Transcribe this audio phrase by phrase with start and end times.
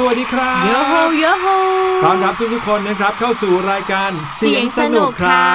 [0.00, 1.46] สวัสดีครับโยโฮโยโฮ
[2.04, 5.46] ต้อนรับทุกทุกๆคนนะครับเข้าสู่รายการเสียงสนุกค่ะ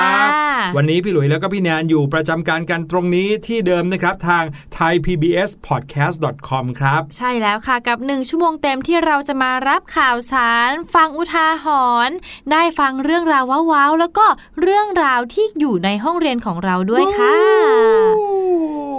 [0.77, 4.43] วันนี้พี่หลุยแล้วก็พี่แนนอยู่ประจำการกันตรงนี้ที่เดิมนะครับทาง
[4.77, 11.65] thaipbspodcast.com ครับ ใช่แล้วค่ะกับหนึ่งชั่วโมงเต็มที่เราจะมารับข่าวสาร ฟังอุทาห
[12.07, 12.15] รณ์
[12.51, 14.25] ได้ฟังเรื่องราวว้าวๆแล้วก็
[14.61, 17.37] เรื่องราวที่อยู่ในห้องเรียนของเราด้วยค่ะ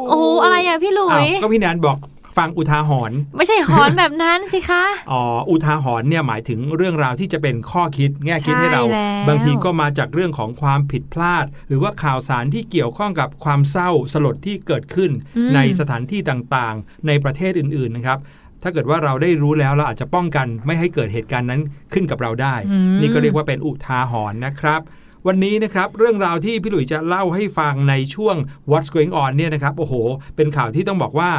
[0.08, 1.98] โอ้โหอะไรอะพี่หลุยอ้าวก็พี่แนนบอก
[2.36, 15.10] ฟังอุทาหรณ์ไม่ใช่หอนแบบนั้นสิคะ อ๋อ อุทาหรณ์เนี่ยหมายถึงเรื่องราวที่จะเป็นข้อคิดแง่คิดให้เราใช่แล้วบางทีก็มาจากเรื่องของความผิดพลาด หรือว่าข่าวสารที่เกี่ยวข้องกับความเศร้าสลดที่เกิดขึ้น
[15.54, 18.18] ในสถานที่ต่างๆ ในประเทศอื่นๆนะครับ
[18.62, 21.60] ถ้าเกิดว่าเราได้รู้แล้วเราอาจจะป้องกันไม่ให้เกิดเหตุการณ์นั้น
[21.92, 22.54] ขึ้นกับเราได้
[23.00, 24.82] นี่ก็เรียกว่าเป็นอุทาหรณ์นะครับ
[25.28, 28.36] วันนี้นะครับเรื่องราวที่พี่หลุยจะเล่าให้ฟังในช่วง
[28.70, 29.94] What's Going On เนี่ยนะครับโอ้โห
[30.36, 31.30] เป็นข่าวที่ต้องบอกว่า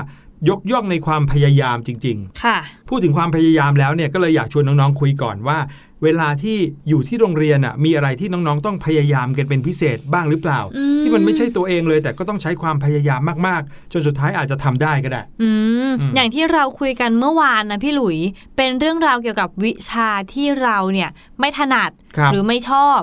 [0.49, 2.57] ยกย่องในความพยายามจริง ๆ ค่ะ
[2.89, 5.59] พูดถึงความพยายามแล้วเนี่ยก็เลยอยากชวนน้องๆคุยก่อนว่า
[6.03, 6.57] เวลาที่
[6.89, 15.49] อยู่ที่โรงเรียนอะมีอะไรที่น้องๆ ต้องพยายามกันเป็นพิเศษบ้างหรือเปล่าอืมที่มันไม่ใช่ตัวเองเลย แต่ก็ต้องใช้ความพยายามมากๆ จนสุดท้ายอาจจะทำได้ก็ได้อื
[15.89, 18.17] มอืมอย่างที่เราคุยกันเมื่อวานนะพี่หลุย
[18.57, 21.09] เป็นเรื่องราวเกี่ยวกับวิชาที่เราเนี่ย
[21.39, 22.99] ไม่ถนัดครับหรือไม่ชอบ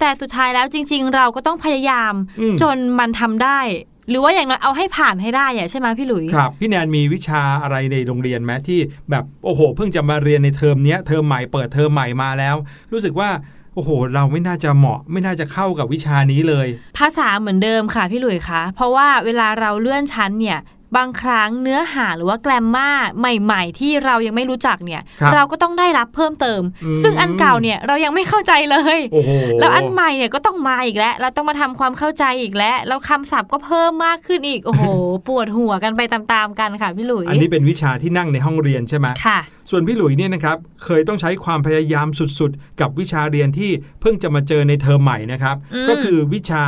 [0.00, 3.60] แต่สุดท้ายแล้วจริง ๆ เราก็ต้องพยายามอืมจนมันทำได้
[4.08, 8.80] หรือว่าอย่างน้อยเอาให้ผ่านให้ได้อะใช่ไหมพี่หลุยครับ พี่แนนมีวิชาอะไรในโรงเรียนไหมที่
[9.10, 12.56] แบบโอ้โห เพิ่งจะมาเรียนในเทอมเนี้ยเทอมใหม่เปิดเทอมใหม่มาแล้ว
[12.92, 13.30] รู้สึกว่า
[13.74, 16.66] โอ้โห เราไม่น่าจะเหมาะไม่น่าจะเข้ากับวิชานี้เลย
[16.98, 20.58] ภาษาเหมือนเดิมค่ะพี่หลุยคะเพราะว่าเวลาเราเลื่อนชั้นเนี่ย
[20.96, 29.30] บางครั้งเนื้อหาหรือว่าแกรมมาใหม่ ๆ ที่เรายังไม่รู้จักเนี่ยครับเราก็ต้องได้รับเพิ่มเติมอืมซึ่งอันเก่าเนี่ยเรายังไม่เข้าใจเลยโอ้โห
[29.60, 34.84] แล้วอันใหม่เนี่ยก็ต้องมาอีกแล้ว เราต้องมาทำความเข้าใจอีกแล้วแล้วคำศัพท์ก็เพิ่มมากขึ้นอีกโอ้โห
[35.28, 39.38] ปวดหัวกันไปตามๆกันค่ะพี่หลุย อันนี้เป็นวิชาที่นั่งในห้องเรียนใช่ไหมค่ะ
[39.70, 42.06] ส่วนพี่หลุยเนี่ยนะครับเคยต้องใช้ความพยายาม
[42.38, 46.62] สุดๆ กับวิชาเรียนที่เพิ่งจะมาเจอในเทอมใหม่นะครับอืมก็คือวิชา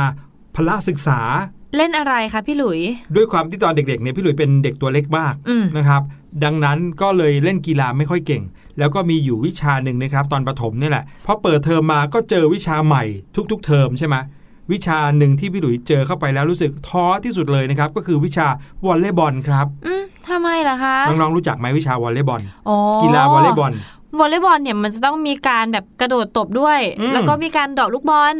[0.55, 1.21] พละศึกษา
[1.75, 2.79] เล่นอะไรคะพี่หลุย
[3.15, 6.01] ด้วยความที่ตอนเด็กๆเนี่ยพี่หลุยเป็นเด็กตัวเล็กมากอืมนะครับ
[6.43, 8.43] ดังนั้นก็เลยเล่นกีฬาไม่ค่อยเก่ง
[8.79, 13.03] แล้วก็มีอยู่วิชาหนึ่งนะครับ ตอนประถมเนี่ยแหละพอเปิดเทอมมาก็เจอวิชาใหม่
[13.51, 14.15] ทุก ๆ เทอมใช่ไหม
[14.71, 18.47] วิชาหนึ่งที่พี่หลุยเจอเข้าไปแล้วรู้สึกท้อที่สุดเลยนะครับ ก็คือวิชา
[18.85, 23.71] วอลเลย์บอลครับอืมทำไมล่ะคะน้องๆรู้จักไหมวิชาวอลเลย์บอลอ๋อกีฬาวอลเลย์บอล
[24.19, 28.35] วอลเลย์บอลเนี่ยมันจะต้องมีการแบบกระโดดตบด้วยอืมแล้วก็มีการเดาะลูกบอล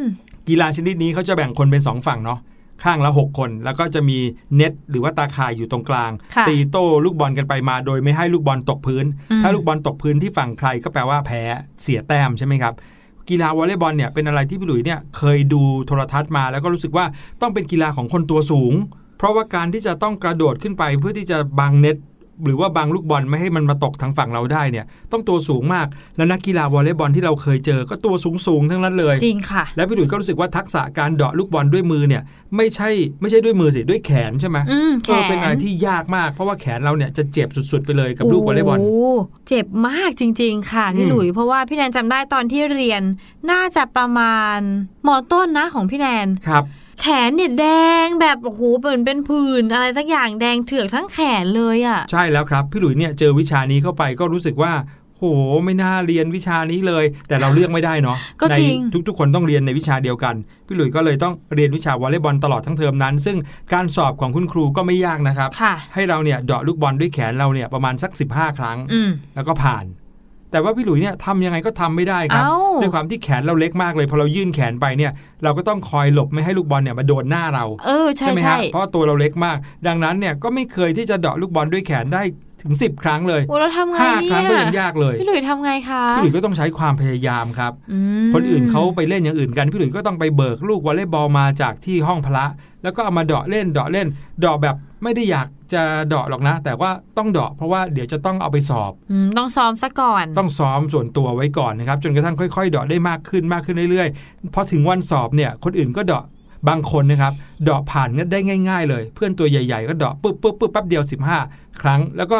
[0.50, 2.40] กีฬาชนิดนี้เขาจะแบ่งคนเป็นสองฝั่งเนาะ
[2.84, 4.18] ข้างละ 6 คน แล้วก็จะมี
[4.56, 11.42] เน็ตหรือว่าตาข่ายอยู่ตรงกลางค่ะตีโต้ลูกบอลกันไปมา โดยไม่ให้ลูกบอลตกพื้นอืมถ้าลูกบอลตกพื้นที่ฝั่งใครก็แปลว่าแพ้
[11.82, 12.74] เสียแต้มใช่ไหมครับ
[13.30, 17.06] กีฬาวอลเลย์บอลเนี่ยเป็นอะไรที่พี่หลุยเนี่ยเคยดูโทรทัศน์มา แล้วก็รู้สึกว่า
[17.42, 18.74] ต้องเป็นกีฬาของคนตัวสูง
[19.18, 21.98] เพราะว่าการที่จะต้องกระโดดขึ้นไปเพื่อที่จะบังเน็ต
[22.46, 25.88] หรือว่าบังลูกบอลไม่ให้มันมาตกทางฝั่งเราได้เนี่ย ต้องตัวสูงมาก
[26.18, 32.24] แล้วนักกีฬาวอลเลย์บอลที่เราเคยเจอก็ตัวสูงสูงๆทั้งนั้นเลยจริงค่ะ แล้วพี่หลุยส์ก็รู้สึกว่าทักษะการเดาะลูกบอลด้วยมือเนี่ย
[32.58, 32.90] ไม่ใช่
[33.22, 43.02] ไม่ใช่ด้วยมือสิด้วยแขนใช่ไหมอืมแขเออเป็นอะไรที่ยากมากเพราะว่าแขนเราเนี่ยจะเจ็บสุดๆไปเลยกับลูกวอลเลย์บอลโเจ็บมากจริง ๆ ค่ะพี่อืมหลุยเพราะว่าพี่แนนจำได้ตอนที่เรียน
[43.52, 44.58] น่าจะประมาณ
[45.08, 46.64] มอต้นนะของพี่แนนครับ
[47.02, 47.66] แขนเนี่ยแด
[48.06, 54.74] งแบบโอ้โหเหมือนเป็นผื่นอะไรสักอย่างแดงเถือกทั้งแขนเลยอะ่ะ ใช่แล้วครับ พี่หลุยส์เนี่ยเจอวิชานี้เข้าไปก็รู้สึกว่า
[55.18, 55.26] โห
[55.66, 60.36] ไม่น่าเรียนวิชานี้เลย แต่เราเลือกไม่ได้เนาะก็ในจริงทุก ๆ คนต้องเรียนในวิชาเดียวกัน
[60.68, 63.38] พี่หลุยส์ก็เลยต้องเรียนวิชาวอลเลย์บอลตลอดทั้งเทอมนั้น ซึ่ง
[63.74, 69.86] การสอบของคุณครูก็ไม่ยากนะครับค่ะให้เราเนี่ยเดาะลูกบอลด้วยแขนเราเนี่ยประมาณสัก 15 ครั้งอืมแล้วก็ผ่าน
[70.52, 75.12] แต่ว่าพี่หลุยเนี่ยทำยังไงก็ทำไม่ได้ครับเอ้าด้วยความที่แขนเราเล็กมากเลยพอเรายื่นแขนไปเนี่ย
[75.44, 82.24] เราก็ต้องคอยหลบไม่ให้ลูกบอลเนี่ยมาโดนหน้าเราเออใช่ไหมใช่ฮะเพราะว่าตัวเราเล็กมาก ดังนั้นเนี่ยก็ไม่เคยที่จะเดาะลูกบอลด้วยแขนได้
[82.64, 92.46] ถึง 10 ครั้งเลยโอ้เราทำไงห้าเนี่ครั้งก็ยยังยากเลย พี่หลุยทำไงคะ พี่หลุยก็ต้องใช้ความพยายามครับอืมคนอื่นเขาไปเล่นอย่างอื่นกัน พี่หลุยก็ต้องไปเบิกลูกวอลเลย์บอลมาจากที่ห้องพละ
[92.84, 94.08] แล้วก็เอามาเดาะเล่นเดาะเล่น
[94.40, 106.24] เดาะแบบ ไม่ได้อยากจะเดาะหรอกนะ แต่ว่าต้องเดาะเพราะว่าเดี๋ยวจะต้องเอาไปสอบอืมต้องซ้อมซะก่อน ต้องซ้อมส่วนตัวไว้ก่อนนะครับ จนกระทั่งค่อยๆเดาะได้มากขึ้นมากขึ้นเรื่อยๆพอถึงวันสอบเนี่ยคนอื่นก็เดาะ
[106.70, 108.40] บางคนนะครับเดาะผ่านได้
[108.70, 111.04] ง่าย ๆ เลย เพื่อนตัวใหญ่ๆ ก็เดาะปุ๊บปุ๊บปุ๊บแป๊บเดียว
[111.42, 112.40] 15 ครั้งแล้วก็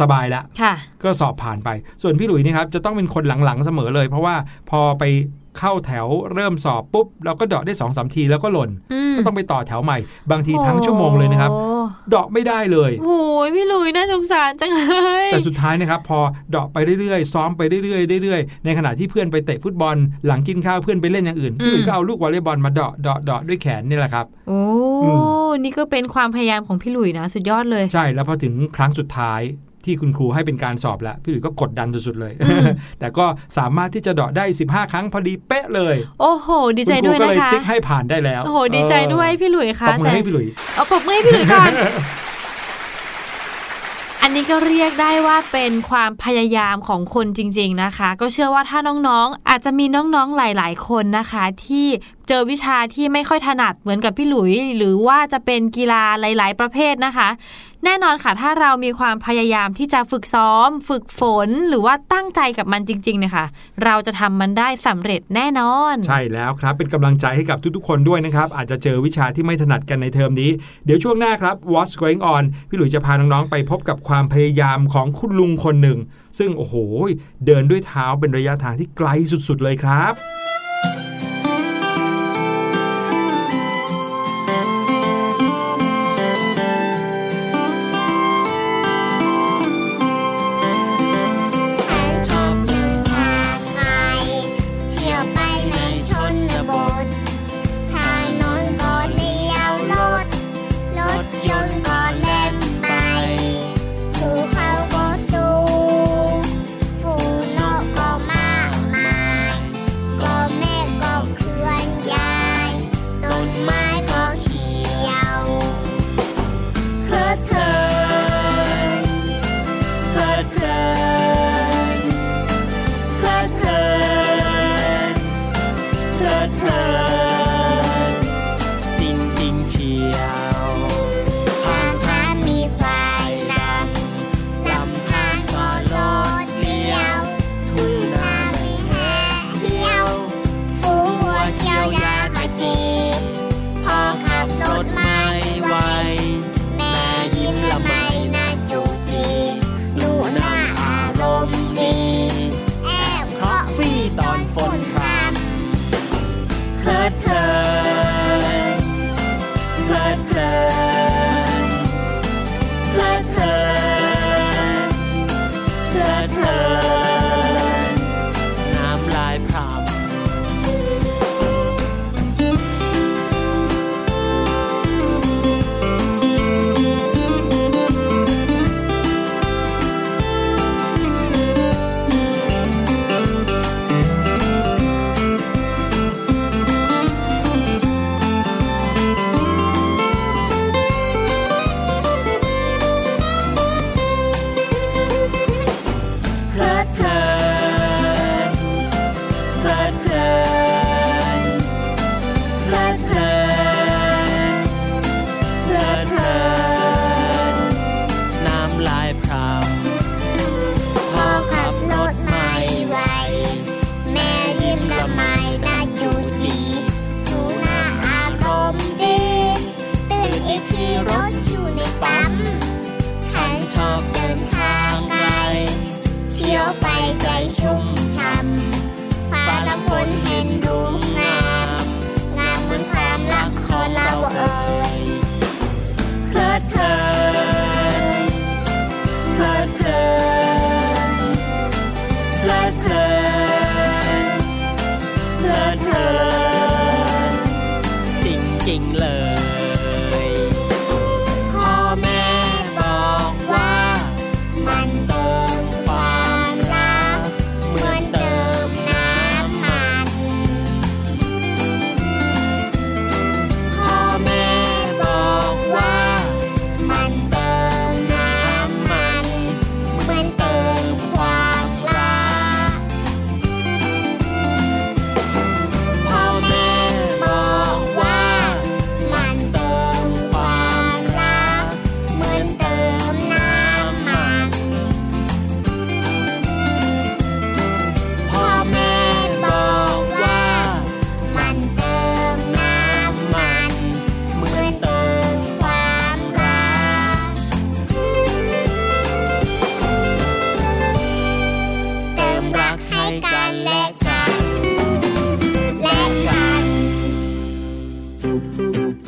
[0.00, 1.68] สบายละค่ะก็สอบผ่านไป
[2.02, 4.34] ส่วนพี่หลุยส์นี่ครับจะต้องเป็นคนหลังๆเสมอเลย เพราะว่า
[4.70, 5.04] พอไป
[5.58, 9.98] เข้าแถวเริ่มสอบปุ๊บเราก็เดาะได้สองสามทีแล้วก็หล่นอืมก็ต้องไปต่อแถวใหม่
[10.30, 11.60] บางทีทั้งชั่วโมงเลยนะครับโอ้
[12.10, 14.82] เดาะไม่ได้เลยโอ้ยพี่หลุยน่าสงสารจังเล
[15.24, 16.18] ย แต่สุดท้ายนะครับ พอ
[16.50, 19.96] เดาะไปเรื่อยๆ ซ้อมไปเรื่อยๆเรื่อยๆในขณะที่เพื่อนไปเตะฟุตบอล
[20.26, 24.60] หลังกินข้าวเพื่อนไปเล่นอย่างอื่นพี่หลุยส์ก็เอาลูกวอลเลย์บอลมาเดาะเดาะเดาะด้วยแขนนี่แหละครับ โอ้
[25.04, 25.10] อื
[25.62, 29.40] นี่ก็เป็นความพยายามของพี่หลุยนะ สุดยอดเลย ใช่แล้วพอถึงครั้งสุดท้าย
[29.86, 32.32] ที่คุณครูให้เป็นการสอบแล้วพี่หลุยก็กดดันสุดๆเลย
[33.00, 33.26] แต่ก็
[33.58, 41.72] สามารถที่จะเดาะได้ 15 ครั้งพอดีเป๊ะเลย โอ้โห ดีใจด้วยณครูก็นะเลยคะติ๊กให้ผ่านได้แล้วโอ้โหดีใจด้วยพี่หลุยปคะรบมือให้พี่หลุยเอาปรบมือให้พี่หลุยก่อน
[44.22, 48.78] อันนี้ก็เรียกได้ว่าเป็นความพยายามของคนจริง ๆนะคะ ก็เชื่อว่าถ้า
[49.08, 51.86] น้องๆ อาจจะมีน้องๆหลาย ๆ คนนะคะ ที่
[52.28, 57.28] เจอวิชาที่ไม่ค่อยถนัดเหมือนกับพี่หลุย หรือว่าจะเป็นกีฬาหลาย ๆ ประเภทนะคะ
[57.84, 63.46] แน่นอนค่ะถ้าเรามีความพยายามที่จะฝึกซ้อม ฝึกฝนหรือว่าตั้งใจกับมันจริงๆเนี่ยค่ะ
[63.84, 70.50] เราจะทำมันได้สำเร็จแน่นอน ใช่แล้วครับเป็นกำลังใจให้กับทุกๆ คนด้วยนะครับ อาจจะเจอวิชาที่ไม่ถนัดกันในเทอมนี้
[70.84, 75.98] เดี๋ยวช่วงหน้าครับ What's Going On พี่หลุยจะพาน้องๆไปพบกับความพยายามของคุณลุงคนหนึ่ง
[76.38, 76.74] ซึ่งโอ้โห
[77.46, 79.08] เดินด้วยเท้าเป็นระยะทางที่ไกล
[79.48, 80.14] สุดๆเลยครับ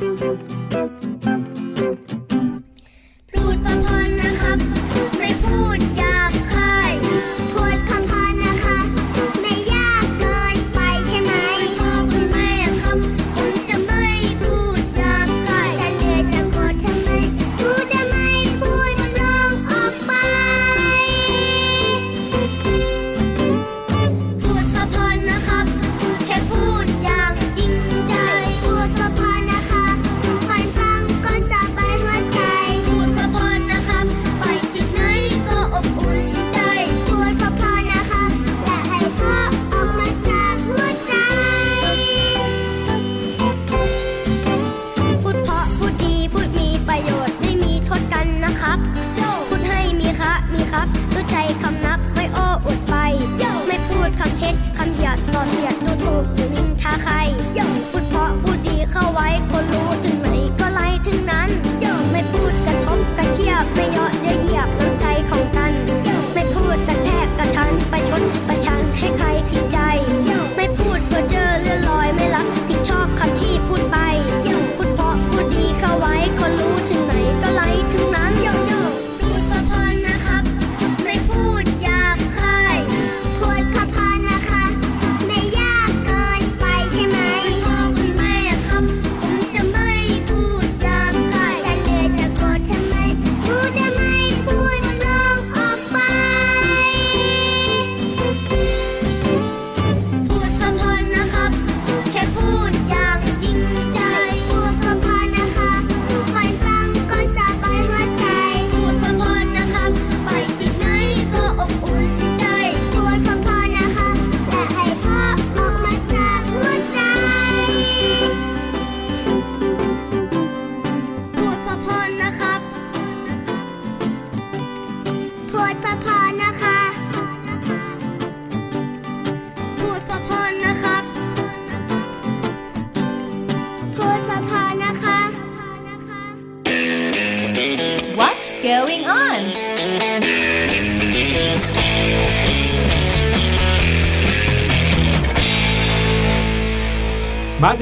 [0.00, 0.57] Música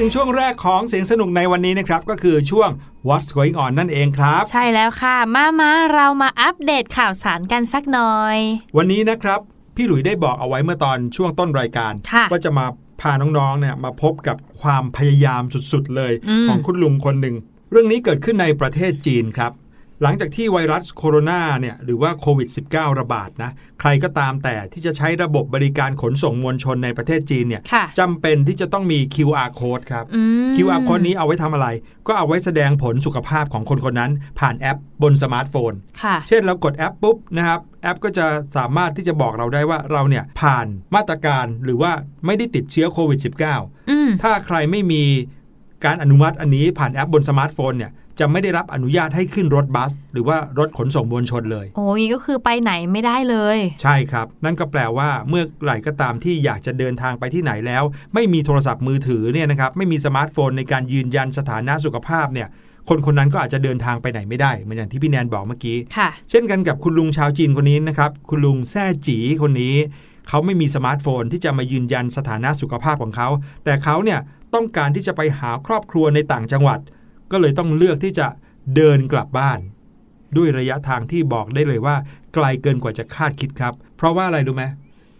[0.07, 2.69] งช่วงแรกของเสียงสนุกในวันนี้นะครับ ก็คือช่วง
[3.07, 8.37] What's Going On นั่นเองครับ ใช่แล้วค่ะ มามาเรามาอัปเดตข่าวสารกันสักหน่อย
[8.77, 9.39] วันนี้นะครับ
[9.75, 12.65] พี่หลุยได้บอกเอาไว้เมื่อตอนช่วงต้นรายการค่ะว่าจะมา
[13.01, 15.41] พาน้องๆเนี่ยมาพบกับความพยายาม
[15.71, 17.35] สุดๆเลยอืมของคุณลุงคนหนึ่ง
[17.71, 19.51] เรื่องนี้เกิดขึ้นในประเทศจีนครับ
[20.03, 31.67] หลังจากที่ไวรัสโคโรนาเนี่ยหรือว่าโควิด -19 ระบาดนะใครก็ตามแต่ที่จะใช้ระบบบริการขนส่งมวลชนในประเทศจีนเนี่ยค่ะจำเป็นที่จะต้องมี QR code ครับอืม QR code นี้เอาไว้ทำอะไร
[32.07, 38.25] ก็เอาไว้แสดงผลสุขภาพของคนคนนั้น ผ่านแอปบนสมาร์ทโฟนค่ะเช่นเรากดแอปปุ๊บนะครับแอปก็จะ
[38.57, 41.91] สามารถที่จะบอกเราได้ว่าเราเนี่ยผ่านมาตรการหรือว่า
[42.25, 43.19] ไม่ได้ติดเชื้อโควิด
[43.55, 45.03] -19 อืมถ้าใครไม่มี
[45.85, 62.47] การอนุมัติอันนี้ผ่านแอปบนสมาร์ทโฟนเนี่ย จะไม่ได้รับอนุญาตให้ขึ้นรถบัส หรือว่ารถขนส่งมวลชนเลย โอ้ยก็คือไปไหนไม่ได้เลย ใช่ครับ นั่นก็แปลว่าเมื่อไหร่ก็ตามที่อยากจะเดินทางไปที่ไหนแล้ว ไม่มีโทรศัพท์มือถือเนี่ยนะครับไม่มีสมาร์ทโฟนในการยืนยันสถานะสุขภาพเนี่ย
[62.89, 69.75] คนคนนั้นก็อาจจะเดินทางไปไหนไม่ได้ เหมือนอย่างที่พี่แนนบอกเมื่อกี้ค่ะเช่นกันกับคุณลุงชาวจีนคนนี้นะครับ คุณลุงแซ่จีคนนี้
[70.29, 73.27] เขาไม่มีสมาร์ทโฟนที่จะมายืนยันสถานะสุขภาพของเขา
[73.63, 74.19] แต่เขาเนี่ย
[74.53, 76.79] ต้องการที่จะไปหาครอบครัวในต่างจังหวัด
[77.31, 78.27] ก็เลยต้องเลือกที่จะ
[78.75, 79.59] เดินกลับบ้าน
[80.37, 81.95] ด้วยระยะทางที่บอกได้เลยว่า
[82.33, 84.63] ไกลเกินกว่าจะคาดคิดครับ เพราะว่าอะไรรู้ไหม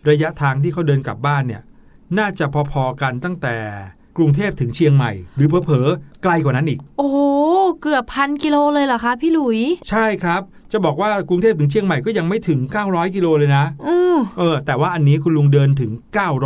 [0.09, 1.61] ระยะทางที่เขาเดินกลับบ้านเนี่ย
[2.17, 3.55] น่าจะพอๆกันตั้งแต่
[4.17, 7.17] กรุงเทพถึงเชียงใหม่ หรือเผลอๆไกลกว่านั้นอีก โอ้โห
[7.81, 10.41] เกือบพันกิโลเลยเหรอคะพี่หลุย ใช่ครับ
[10.71, 15.91] จะบอกว่ากรุงเทพถึงเชียงใหม่ก็ยังไม่ถึง 900 กิโลเลยนะอืมเออ แต่ว่าอันนี้คุณลุงเดินถึง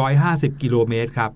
[0.03, 1.31] 950 กิโลเมตรครับ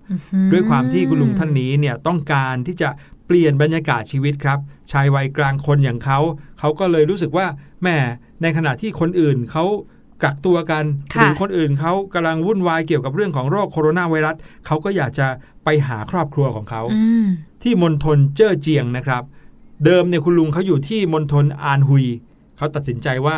[0.52, 2.90] ด้วยความที่คุณลุงท่านนี้เนี่ยต้องการที่จะ
[3.28, 4.60] เปลี่ยนบรรยากาศชีวิตครับ
[4.92, 6.20] ชายวัยกลางคนอย่างเขา
[6.60, 7.48] เขาก็เลยรู้สึกว่า
[7.82, 7.98] แหม่
[8.42, 9.66] ในขณะที่คนอื่นเขา
[10.24, 14.36] กักตัวกันค่ะหรือคนอื่นเขากำลังวุ่นวายเกี่ยวกับเรื่องของโรคโคโรนาไวรัส
[14.66, 15.28] เขาก็อยากจะ
[15.64, 17.28] ไปหาครอบครัวของเขาอืม
[17.64, 19.24] ที่มณฑลเจ้อเจียงนะครับ
[19.86, 22.06] เดิมเนี่ยคุณลุงเขาอยู่ที่มณฑลอานฮุย
[22.58, 23.38] เขาตัดสินใจว่า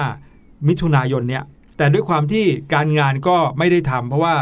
[0.68, 1.44] มิถุนายนเนี่ย
[1.78, 4.36] แต่ด้วยความที่การงานก็ไม่ได้ทำเพราะว่า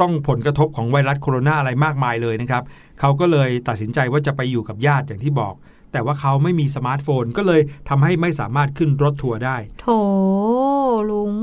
[0.00, 2.62] ต้องผลกระทบของไวรัสโคโรนาอะไรมากมายเลยนะครับ
[3.00, 5.54] เขาก็เลยตัดสินใจว่าจะไปอยู่กับญาติอย่างที่บอก
[5.92, 9.86] แต่ว่าเขาไม่มีสมาร์ทโฟนก็เลยทำให้ไม่สามารถขึ้นรถทัวร์ได้ โถ
[11.10, 11.34] ลุง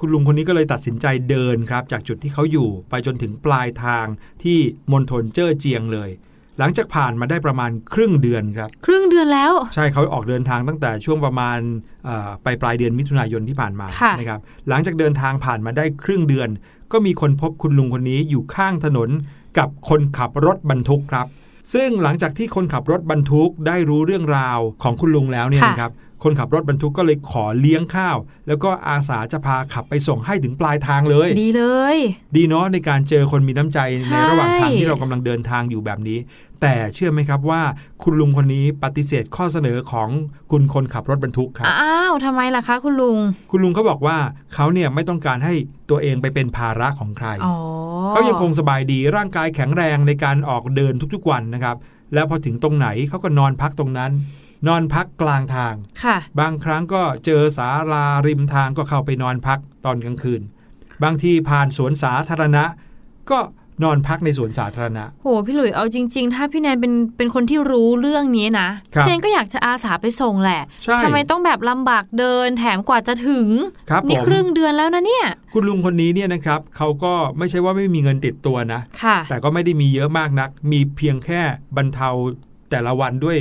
[0.00, 4.06] คุณลุงคนนี้ก็เลยตัดสินใจเดินครับ จากจุดที่เขาอยู่ไปจนถึงปลายทาง
[4.42, 4.58] ที่
[4.92, 6.10] มณฑลเจ้อเจียงเลย
[6.58, 11.58] หลังจากผ่านมาได้ประมาณครึ่งเดือนครับ ครึ่งเดือนแล้ว ใช่เขาออกเดินทางตั้งแต่ช่วงประมาณ
[12.04, 16.48] เอ่อปลายปลายเดือนมิถุนายนที่ผ่านมาค่ะนะครับหลังจากเดินทางผ่านมาได้ครึ่งเดือน
[16.92, 19.10] ก็มีคนพบคุณลุงคนนี้อยู่ข้างถนน
[19.58, 21.26] กับคนขับรถบรรทุกครับ
[21.74, 25.92] ซึ่งหลังจากที่คนขับรถบรรทุกได้รู้เรื่องราวของคุณลุงแล้วเนี่ยค่ะนะครับ
[26.24, 28.16] คนขับรถบรรทุกก็เลยขอเลี้ยงข้าว
[28.48, 31.96] แล้วก็อาสาจะพาขับไปส่งให้ถึงปลายทางเลย ดีเลย
[32.36, 36.18] ดีเนาะในการเจอคนมีน้ำใจใช่ในระหว่างทางที่เรากำลังเดินทางอยู่แบบนี้
[36.60, 37.62] แต่เชื่อไหมครับว่า
[38.02, 40.08] คุณลุงคนนี้ปฏิเสธข้อเสนอของ
[40.50, 43.18] คุณคนขับรถบรรทุกครับอ้าวทำไมล่ะคะคุณลุง
[43.50, 44.18] คุณลุงเขาบอกว่า
[44.54, 45.54] เขาเนี่ยไม่ต้องการให้
[45.90, 47.56] ตัวเองไปเป็นภาระของใครอ๋อ
[48.10, 51.76] เขายังคงสบายดีร่างกายแข็งแรงในการออกเดินทุกๆวันนะครับ
[52.14, 54.12] แล้วพอถึงตรงไหนเขาก็นอนพักตรงนั้น
[54.66, 55.74] นอนพักกลางทาง
[56.04, 60.42] ค่ะ บางครั้งก็เจอสาลาริมทางก็เข้าไปนอนพักตอนกลางคืน
[61.04, 62.64] บางทีผ่านสวนสาธารณะ
[63.30, 63.38] ก็
[63.84, 73.48] นอนพักในสวนสาธารณะ โห พี่หลุยเอาจริง ๆ ถ้าพี่แนนเป็นเป็นคนที่รู้เรื่องนี้นะ ครับพี่แนนก็อยากจะอาสาไปส่งแหละใช่ทำไมต้องแบบลำบากเดินแถมกว่าจะถึง
[73.90, 81.40] ครับนี่ผม ครึ่งเดือนแล้วนะเนี่ย คุณลุงคนนี้เนี่ยนะครับเขาก็ไม่ใช่ว่าไม่มีเงินติดตัวนะ ค่ะ แต่ก็ไม่ได้มีเยอะมากนัก มีเพียงแค่
[81.76, 82.08] บรรเทา
[82.70, 83.38] แต่ละวันด้วย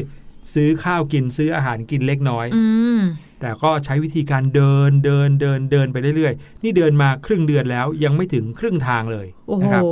[0.53, 2.63] ซื้อข้าวกินซื้ออาหารกินเล็กน้อยอื
[2.99, 3.01] ม
[3.41, 9.83] แต่ก็ใช้วิธีการเดินเดินเดินเดินไปเรื่อยๆ นี่เดินมาครึ่งเดือนแล้วยังไม่ถึงครึ่งทางเลยโอ้โหนะครับ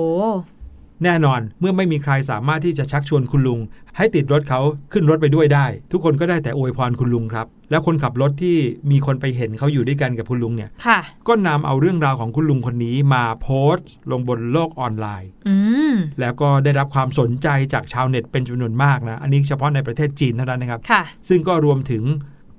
[1.04, 3.60] แน่นอนเมื่อไม่มีใครสามารถที่จะชักชวนคุณลุง
[3.98, 4.62] ให้ติดรถเขา
[4.92, 8.58] ขึ้นรถไปด้วยได้ ทุกคนก็ได้แต่อวยพรคุณลุงครับ แล้วคนขับรถที่
[8.92, 15.56] มีคนไปเห็นเขาอยู่ด้วยกันกับคุณลุงเนี่ยค่ะก็นำเอาเรื่องราวของคุณลุงคนนี้มาโพสต์ ลงบนโลกออนไลน์อื
[15.92, 22.04] มแล้วก็ได้รับความสนใจจากชาวเน็ตเป็นจำนวนมากนะอันนี้เฉพาะในประเทศจีนเท่านั้นนะครับค่ะซึ่งก็รวมถึง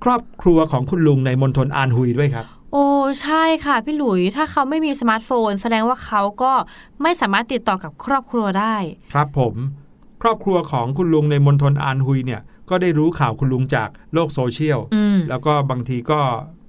[0.03, 2.85] ครอบครัวของคุณลุงในมณฑลอานฮุยด้วยครับ โอ้
[3.21, 6.51] ใช่ค่ะพี่หลุยถ้าเขาไม่มีสมาร์ทโฟน แสดงว่าเขาก็
[7.01, 8.75] ไม่สามารถติดต่อกับครอบครัวได้
[9.13, 9.55] ครับผม
[10.21, 16.19] ครอบครัวของคุณลุงในมณฑลอานฮุยเนี่ยก็ได้รู้ข่าวคุณลุงจากโลกโซเชียลอืมแล้วก็บางทีก็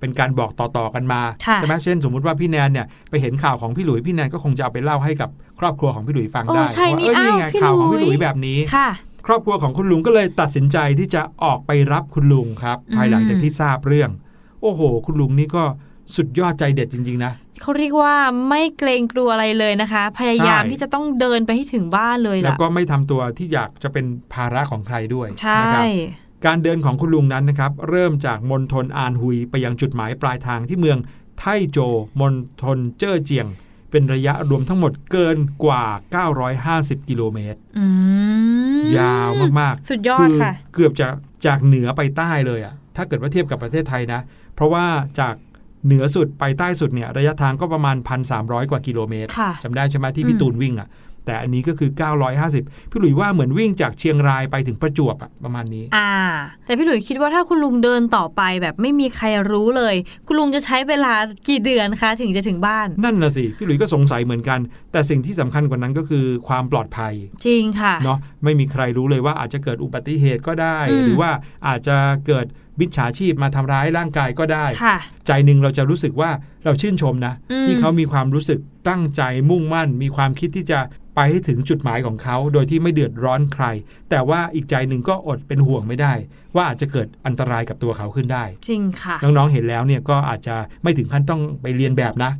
[0.00, 8.88] เป็นการบอกต่อๆกันมาค่ะใช่ไหมเช่น สมมุติว่าพี่แนนเนี่ยไปเห็นข่าวของพี่หลุยพี่แนนก็คงจะเอาไปเล่าให้กับครอบครัวของพี่หลุยฟังโอ้ได้ใช่ว่านี่เออนี่อ้าวไงพี่ข่าวของพี่หหลุลุยยแบบนี้ค่ะ
[9.26, 14.10] ครอบครัวของคุณลุงก็เลยตัดสินใจที่จะออกไปรับคุณลุงครับอืมภายหลังจากที่ทราบเรื่อง
[14.62, 15.64] โอ้โห คุณลุงนี่ก็
[16.16, 18.14] สุดยอดใจเด็ดจริง ๆ นะเขาเรียกว่า
[18.48, 25.86] ไม่เกรงกลัวอะไรเลยนะคะ พยายามใช่ที่จะต้องเดินไปให้ถึงบ้านเลยแล้วล่ะก็ไม่ทำตัวที่อยากจะเป็นภาระของใครด้วยใช่นะครับ
[26.46, 30.98] การเดินของคุณลุงนั้นนะครับ เริ่มจากมณฑลอานฮุยไปยังจุดหมายปลายทางที่เมือง
[31.38, 31.78] ไทโจ
[32.20, 33.46] มณฑลเจ้อเจียง
[33.90, 35.84] เป็นระยะรวมทั้งหมดเกินกว่า
[37.02, 37.86] 950 กิโลเมตรอื
[38.80, 41.06] มยาวมากๆ สุดยอดค่ะ เกือบจะ
[41.46, 44.20] จากเหนือไปใต้เลยอะถ้าเกิดว่าเทียบกับประเทศไทยนะ
[44.54, 44.86] เพราะว่า
[45.20, 45.34] จาก
[45.86, 47.96] เหนือสุดไปใต้สุดเนี่ยระยะทางก็ประมาณ
[48.28, 50.90] 1,300 กว่ากิโลเมตรค่ะจำได้ใช่ไหมที่พี่อืมตูนวิ่งอะ
[51.26, 51.90] แต่อันนี้ก็คือ
[52.40, 56.12] 950 พี่หลุยว่าเหมือนวิ่งจากเชียงรายไปถึงประจวบอะประมาณนี้ อ่า
[56.64, 59.94] แต่พี่หลุยคิดว่าถ้าคุณลุงเดินต่อไปแบบไม่มีใครรู้เลย
[60.26, 61.12] คุณลุงจะใช้เวลา
[61.48, 64.60] กี่เดือนคะถึงจะถึงบ้าน นั่นนะสิ พี่หลุยก็สงสัยเหมือนกัน
[64.92, 67.14] แต่สิ่งที่สำคัญกว่านั้นก็คือความปลอดภัย
[67.46, 71.30] จริงค่ะ เนาะไม่มีใครรู้เลยว่าอาจจะเกิดอุบัติเหตุก็ได้อืมหรือว่า
[71.66, 72.46] อาจจะเกิด
[72.80, 76.30] มิจฉาชีพมาทำร้ายร่างกายก็ได้ค่ะใจหนึ่งเราจะรู้สึกว่า
[76.64, 80.80] เราชื่นชมนะอืมที่เขามีความรู้สึกตั้งใจมุ่งมั่น มีความคิดที่จะ
[81.16, 83.64] ไปให้ถึงจุดหมายของเขา โดยที่ไม่เดือดร้อนใคร
[84.10, 86.12] แต่ว่าอีกใจหนึ่งก็อดเป็นห่วงไม่ได้
[86.56, 92.30] ว่าอาจจะเกิดอันตรายกับตัวเขาขึ้นได้ จริงค่ะ น้องๆเห็นแล้วเนี่ยก็อาจจะไม่ถึงขั้นต้องไปเรียนแบบนะ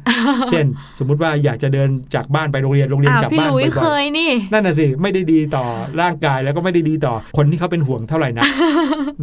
[0.50, 0.66] เช่น
[0.98, 5.66] สมมุติว่าอยากจะเดินจากบ้านไปโรงเรียนโรงเรียนอ้าวกลับพี่บ้านหลุยบ่เคอยยนี่ๆนั่นน่ะสิไม่ได้ดีต่อ
[6.00, 8.44] ร่างกายแล้วก็ไม่ได้ดีต่อคนที่เขาเป็นห่วงเท่าไหร่นะ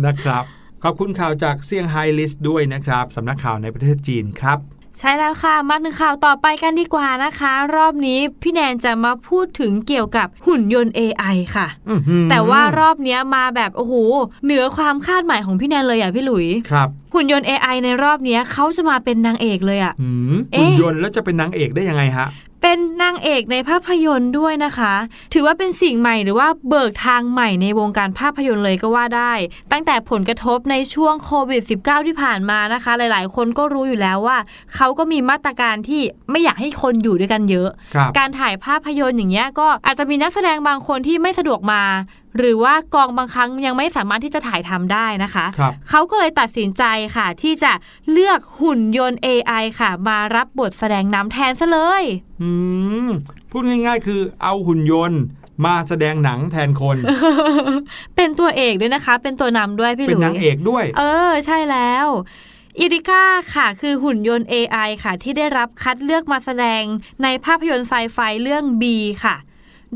[0.06, 0.46] นะครับ
[0.84, 4.60] ขอบคุณข่าวจากเซี่ยงไฮ้ลิสต์ด้วยนะครับสำนักข่าวในประเทศจีนครับ
[5.00, 13.94] ใช่แล้วค่ะ มาถึงข่าวต่อไปกันดีกว่านะคะ รอบนี้พี่แนนจะมาพูดถึงเกี่ยวกับหุ่นยนต์ AI ค่ะอื้อหือแต่ว่ารอบเนี้ยมาแบบโอ้โห
[14.46, 22.28] เหนือความคาดหมายของพี่แนนเลยอะพี่หลุยครับ หุ่นยนต์ AI ในรอบเนี้ยเขาจะมาเป็นนางเอกเลยอะหืมเอ๊ะหุ่นยนต์แล้วจะเป็นนางเอกได้ยังไงฮะ
[22.62, 24.94] เป็นนางเอกในภาพยนตร์ด้วยนะคะ
[25.34, 29.34] ถือว่าเป็นสิ่งใหม่หรือว่าเบิกทางใหม่ในวงการภาพยนตร์เลยก็ว่าได้
[29.72, 34.38] ตั้งแต่ผลกระทบในช่วงโควิด -19 ที่ผ่านมานะคะ หลายๆ คนก็รู้อยู่แล้วว่า
[34.76, 41.82] เขาก็มีมาตรการที่ไม่อยากให้คนอยู่ด้วยกันเยอะครับการถ่ายภาพยนตร์อย่างเงี้ยก็อาจจะมีนักแสดงบางคนที่ไม่สะดวกมา
[42.38, 46.84] หรือว่ากองบางครั้งยังไม่สามารถที่จะถ่ายทำได้นะคะครับเขาก็เลยตัดสินใจ
[47.16, 47.72] ค่ะ ที่จะ
[48.12, 52.04] เลือกหุ่นยนต์ AI ค่ะ มารับบทแสดงนำแทนซะเลย
[52.42, 52.52] อื
[53.08, 53.10] ม
[53.52, 55.22] พูดง่าย ๆ คือเอาหุ่นยนต์
[55.66, 56.98] มาแสดงหนังแทนคน
[58.16, 62.08] เป็นตัวเอกด้วยนะคะ เป็นตัวนำด้วยพี่หเป็ลุนยนางเอกด้วย เออ ใช่แล้ว
[62.80, 63.24] อิริก้า
[63.56, 66.84] ค่ะ คือหุ่นยนต์ AI ค่ะ ที่ได้รับคัดเลือกมาแสดง
[67.24, 68.84] ในภาพยนตร์ไซไฟเรื่อง B
[69.24, 69.36] ค่ะ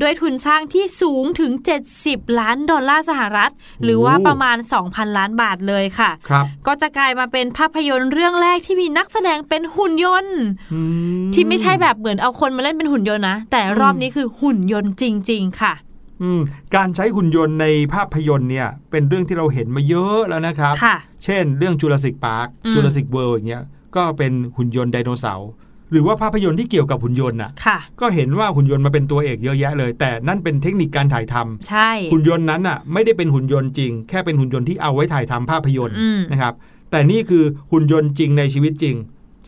[0.00, 1.52] ด้วยทุนสร้างที่สูงถึง
[1.94, 3.50] 70 ล้านดอลลาร์สหรัฐ
[3.84, 4.56] หรือว่าประมาณ
[4.86, 10.38] 2,000 ล้านบาทเลยค่ะครับก็จะกลายมาเป็นภาพยนตร์เรื่องแรกที่มีนักแสดงเป็นหุ่นยนต์
[10.72, 10.80] อื
[11.24, 15.74] มที่ไม่ใช่แบบเหมือนเอาคนมาเล่นเป็นหุ่นยนต์นะ แต่รอบนี้คือหุ่นยนต์จริง ๆ ค่ะ
[16.22, 16.40] อืม
[16.76, 23.64] การใช้หุ่นยนต์ในภาพยนตร์เนี่ย เป็นเรื่องที่เราเห็นมาเยอะแล้วนะครับค่ะเช่น เรื่องจูราสสิกพาร์คอืมจูราสสิกเวิลด์อย่างเงี้ย
[23.96, 25.50] ก็เป็นหุ่นยนต์ไดโนเสาร์
[25.90, 36.54] หรือว่าภาพยนตร์ที่เกี่ยวกับหุ่นยนต์น่ะค่ะก็เห็นว่าหุ่นยนต์มาเป็นตัวเอกเยอะแยะเลย แต่นั่นเป็นเทคนิคการถ่ายทำใช่หุ่นยนต์นั้นน่ะไม่ได้เป็นหุ่นยนต์จริง แค่เป็นหุ่นยนต์ที่เอาไว้ถ่ายทำภาพยนตร์อืมนะครับ
[36.90, 38.96] แต่นี่คือหุ่นยนต์จริงในชีวิตจริง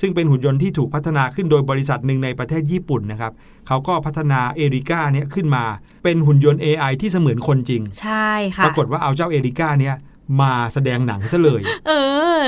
[0.00, 3.32] ซึ่งเป็นหุ่นยนต์ที่ถูกพัฒนาขึ้นโดยบริษัทหนึ่งในประเทศญี่ปุ่นนะครับ
[3.66, 5.64] เขาก็พัฒนาเอริก้าเนี่ยขึ้นมา
[6.04, 9.94] เป็นหุ่นยนต์ AI ที่เสมือนคนจริง ใช่ค่ะปรากฏว่าเอาเจ้าเอริก้าเนี่ย
[10.40, 11.92] มาแสดงหนังซะเลย เอ
[12.44, 12.46] อ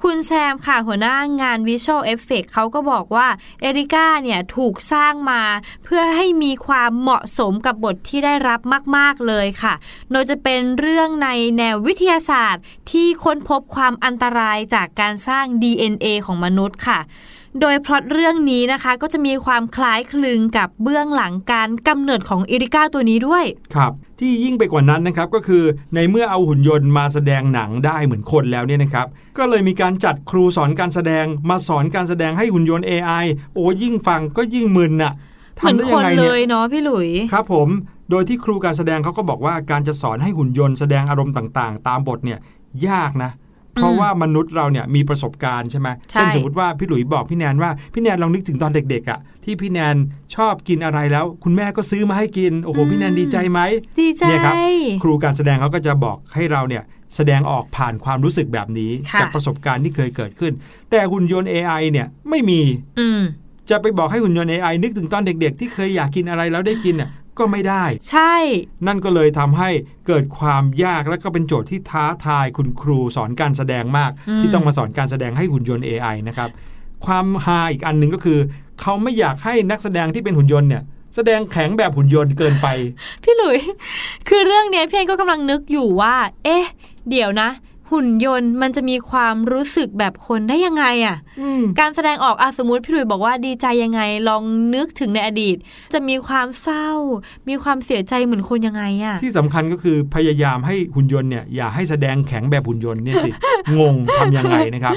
[0.00, 3.28] คุณแซมค่ะหัวหน้างาน Visual Effect เขาก็บอกว่า
[3.60, 5.42] เอริก้าเนี่ยถูกสร้างมา
[5.84, 8.60] เพื่อให้มีความเหมาะสมกับบทที่ได้รับ
[8.96, 9.74] มาก ๆ เลยค่ะ
[10.10, 17.00] โดยจะเป็นเรื่องในแนววิทยาศาสตร์ ที่ค้นพบความอันตรายจากการสร้าง DNA ของมนุษย์ค่ะ
[17.60, 29.06] โดยพล็อตเรื่องนี้นะคะก็จะมีความคล้ายคลึงกับเบื้องหลังการกำเนิดของเอริก้าตัวนี้ด้วย ครับที่ยิ่งไปกว่านั้นนะครับก็คือในเมื่อเอาหุ่นยนต์มาแสดงหนังได้เหมือนคนแล้วเนี่ยนะครับ
[29.38, 35.12] ก็เลยมีการจัดครูสอนการแสดงมาสอนการแสดงให้หุ่นยนต์ AI โอ้ยิ่งฟังก็ยิ่งมึนน่ะ
[35.56, 37.68] เหมือนทำได้คยังนไงเลเนี่ยยเนาะพี่หลุย ครับผม
[38.10, 42.38] โดยที่ครูการแสดงเขาก็บอกว่าการจะสอนให้หุ่นยนต์แสดงอารมณ์ต่างๆ ตามบทเนี่ย
[42.88, 43.30] ยากนะ
[43.74, 49.96] เพราะว่ามนุษย์เราเนี่ยมีประสบการณ์ใช่ไหมใช่เช่นสมมติว่าพี่หลุยบอกพี่แนนว่าพี่แนนลองนึกถึงตอนเด็กๆอะที่พี่แนน
[50.34, 53.60] ชอบกินอะไรแล้ว คุณแม่ก็ซื้อมาให้กินโอ้โหพี่แนนดีใจไหม
[54.00, 54.54] ดีใจเนี่ยครับ
[55.02, 56.82] ครูการแสดงเขาก็จะบอกให้เราเนี่ย
[57.16, 60.52] แสดงออกผ่านความรู้สึกแบบนี้ค่ะจากประสบการณ์ที่เคยเกิดขึ้น
[60.90, 62.60] แต่หุ่นยนต์ AI เนี่ยไม่มี
[63.00, 63.22] อืม
[63.70, 68.34] จะไปบอกให้หุ่นยนต์ AI นึกถึงตอนเด็ก ๆ ที่เคยอยากกินอะไรแล้วได้กินเนี่ย ก็ไม่ได้ ใช่
[68.86, 69.70] นั่นก็เลยทำให้
[70.06, 76.48] เกิดความยากและก็เป็นโจทย์ที่ท้าทายคุณครูสอนการแสดงมากอืมที่ต้องมาสอนการแสดงให้หุ่นยนต์ AI นะครับ
[77.06, 78.38] ความฮาอีกอันหนึ่งก็คือ
[78.80, 80.82] เขาไม่อยากให้นักแสดงที่เป็นหุ่นยนต์เนี่ย
[81.16, 82.66] แสดงแข็งแบบหุ่นยนต์เกินไป
[83.22, 83.58] พี่หลุย
[84.28, 86.14] คือเรื่องเนี้ยพี่เอนก็กำลังนึกอยู่ว่า
[86.44, 86.64] เอ๊ะ
[87.10, 87.48] เดี๋ยวนะ
[87.92, 94.42] หุ่นยนต์มันจะมีความรู้สึกแบบคนได้ยังไงอะอืมการแสดงออกอะสมมติพี่หลุยบอกว่าดีใจยังไงลอง
[94.74, 95.56] นึกถึงในอดีต
[95.92, 96.90] จะมีความเศร้า
[97.48, 103.30] มีความเสียใจเหมือนคนยังไงอะที่สำคัญก็คือพยายามให้หุ่นยนต์เนี่ยอย่าให้แสดงแข็งแบบหุ่นยนต์เนี่ยสิ
[103.78, 104.96] งงทำยังไงนะครับ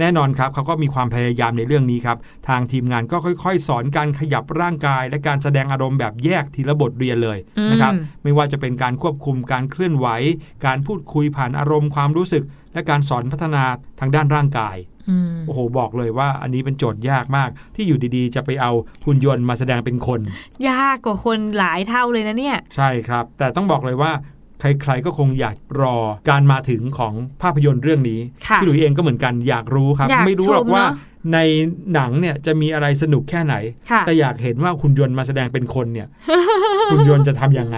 [0.00, 7.38] แน่นอนครับเขาก็มีความพยายามในเรื่องนี้ครับ ทางทีมงานก็ค่อย ๆ สอนการขยับร่างกาย และการแสดงอารมณ์แบบแยกทีละบทเรียนเลย
[7.70, 10.06] นะครับอืมไม่ว่าจะเป็นการควบคุมการเคลื่อนไหว
[10.66, 13.64] การพูดคุยผ่านอารมณ์ความรู้สึก และการสอนพัฒนา
[14.00, 14.76] ทางด้านร่างกาย
[15.10, 18.72] อืมโอ้โหบอกเลยว่าอันนี้เป็นโจทย์ยากมาก ที่อยู่ดีๆ จะไปเอา
[19.06, 20.20] หุ่นยนต์มาแสดงเป็นคน
[20.68, 24.12] ยากกว่าคนหลายเท่าเลยนะเนี่ย ใช่ครับ แต่ต้องบอกเลยว่า
[24.60, 25.96] ใครๆก็คงอยากรอ
[26.30, 31.38] การมาถึงของภาพยนตร์เรื่องนี้ค่ะพี่หลุยเองก็เหมือนกันอยากรู้ครับอยากไม่รู้หรอกชมว่าเนอะใน
[31.94, 33.54] หนังเนี่ยจะมีอะไรสนุกแค่ไหน
[33.90, 36.08] ค่ะแต่อยากเห็นว่าหุ่นยนต์มาแสดงเป็นคนเนี่ย
[36.92, 37.76] หุ่นยนต์จะทำยังไง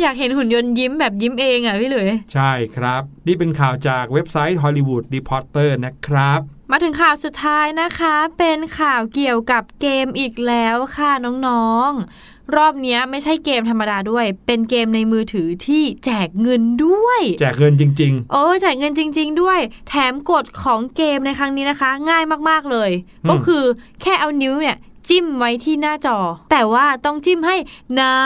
[0.00, 6.40] อยากเห็นหุ่นยนต์ยิ้มแบบยิ้มเองอะพี่หลุย ใช่ครับ นี่เป็นข่าวจากเว็บไซต์ Hollywood Reporter นะครับ
[6.72, 11.10] มาถึงข่าวสุดท้ายนะคะ เป็นข่าวเกี่ยวกับเกมอีกแล้วค่ะ
[11.46, 22.90] น้องๆ รอบเนี้ยไม่ใช่เกมธรรมดาด้วย เป็นเกมในมือถือที่แจกเงินด้วย แจกเงินจริงโอ้แจกเงินจริง ๆ ด้วย แถมกฎของเกมในครั้งนี้นะคะ ง่ายมากๆเลย
[23.24, 23.64] อืมก็คือ
[24.02, 24.76] แค่เอานิ้วเนี่ย
[25.08, 26.18] จิ้มไว้ที่หน้าจอ
[26.50, 27.56] แต่ว่าต้องจิ้มให้
[27.98, 28.16] นา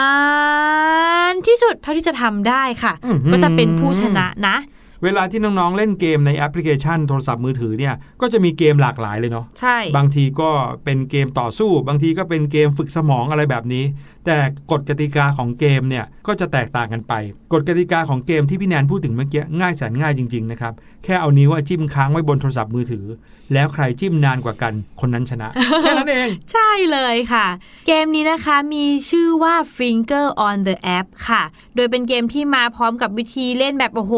[1.31, 4.74] นที่สุดเท่าที่จะทำได้ค่ะอื้อหือก็จะเป็นผู้ชนะนะๆ
[5.05, 10.49] เวลาที่น้องๆเล่นเกมในแอปพลิเคชันโทรศัพท์มือถือเนี่ยก็จะมีเกมหลากหลายเลยเนาะใช่ บางทีก็
[10.83, 13.83] เป็นเกมต่อสู้ บางทีก็เป็นเกมฝึกสมองอะไรแบบนี้
[14.25, 14.37] แต่
[14.71, 17.13] กฎกติกาของเกมเนี่ยก็จะแตกต่างกันไป
[17.53, 23.05] กฎกติกาของเกมที่พี่แนนพูดถึงเมื่อกี้ง่ายแสนง่ายจริงๆนะครับ แค่เอานิ้วอะจิ้มค้างไว้บนโทรศัพท์มือถือ
[23.53, 25.49] แล้วใครจิ้มนานกว่ากันคนนั้นชนะ
[25.81, 27.47] แค่นั้นเอง ใช่เลยค่ะ
[27.87, 31.43] เกมนี้นะคะมีชื่อว่า Finger on the App ค่ะ
[31.75, 34.13] โดยเป็นเกมที่มาพร้อมกับวิธีเล่นแบบโอ้โห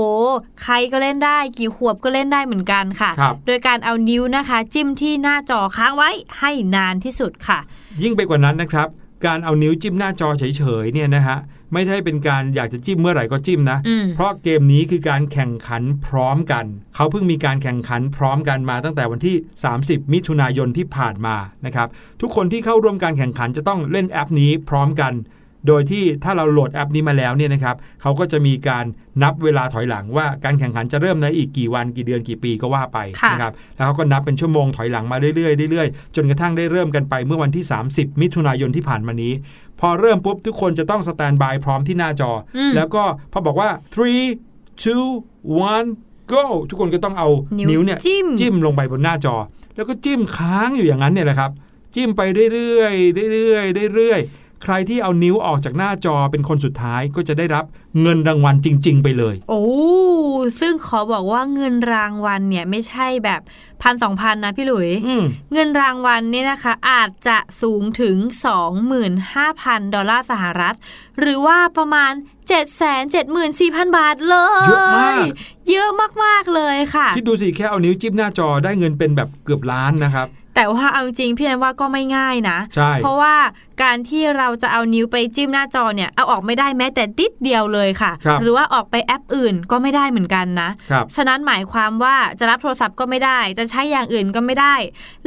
[0.62, 7.60] ใครก็เล่นได้ กี่ขวบก็เล่นได้เหมือนกันค่ะครับโดยการเอานิ้วนะคะ จิ้มที่หน้าจอค้างไว้ให้นานที่สุดค่ะ
[8.02, 8.90] ยิ่งไปกว่านั้นนะครับ
[9.26, 11.38] การเอานิ้วจิ้มหน้าจอเฉยๆเนี่ยนะฮะ
[11.74, 19.36] ไม่ใช่เป็นการอยากจะจิ้มเมื่อไหร่ก็จิ้มนะอืมเพราะเกมนี้คือการแข่งขันพร้อมกัน เขาเพิ่งมีการแข่งขันพร้อมกันมาตั้งแต่วันที่
[19.74, 21.88] 30 มิถุนายนที่ผ่านมานะครับ
[22.22, 25.14] ทุกคนที่เข้าร่วมการแข่งขันจะต้องเล่นแอปนี้พร้อมกัน
[25.68, 28.86] โดยที่ถ้าเราโหลดแอปนี้มาแล้วเนี่ยนะครับเขาก็จะมีการ
[29.24, 39.34] นับเวลาถอยหลังว่าการแข่งขันจะเริ่มในอีกกี่วันกี่เดือนกี่ปีก็ว่าไปค่ะนะครับแล้วเขาก็นับเป็นชั่วโมงถอยหลังมาเรื่อยๆเรื่อยๆจนกระทั่งได้เริ่มกันไปเมื่อวันที่ 30 มิถุนายนที่ผ่านมานี้
[39.80, 44.26] พอเริ่มปุ๊บทุกคนจะต้องสแตนบายพร้อมที่หน้าจออมแล้วก็พอบอกว่า three
[44.84, 45.08] two
[45.74, 45.90] one
[46.32, 49.36] go ทุกคนก็ต้องเอานิ้วนิ้วเนี่ยจิ้มจิ้มลงไปบนหน้าจอ
[49.76, 51.52] แล้วก็จิ้มค้างอยู่อย่างนั้นเนี่ยแหละครับ
[51.96, 52.22] จิ้มไป
[52.54, 57.66] เรื่อยๆเรื่อยๆเรื่อยๆ ใครที่เอานิ้วออกจากหน้าจอเป็นคนสุดท้ายก็จะได้รับ
[58.02, 59.64] เงินรางวัลจริง ๆ ไปเลย โอ้
[60.60, 63.42] ซึ่งขอบอกว่าเงินรางวัลเนี่ยไม่ใช่แบบ
[63.82, 68.16] พันสองพันนะพี่หลุยอืมเงินรางวัลเนี่ยนะคะ อาจจะสูงถึง
[69.06, 70.76] 25,000 ดอลลาร์สหรัฐ
[71.20, 72.12] หรือว่าประมาณ
[73.06, 75.26] 774,000 บาทเลย เยอะมาก
[75.70, 75.90] เยอะ
[76.24, 83.36] มาก ๆ เลยค่ะ คิดดูสิ แค่เอานิ้วจิ้มหน้าจอได้เงินเป็นแบบเกือบล้านนะครับ แต่ว่าเอาจริงๆพี่แอนว่าก็ไม่ง่ายนะใช่เพราะว่า
[83.84, 94.76] การที่เราจะเอานิ้วไปจิ้มหน้าจอเนี่ยเอาออกไม่ได้แม้แต่ติดเดียวเลยค่ะครับหรือว่าออกไปแอปอื่นก็ไม่ได้เหมือนกันนะครับฉะนั้นหมายความว่าจะรับโทรศัพท์ก็ไม่ได้ จะใช้อย่างอื่นก็ไม่ได้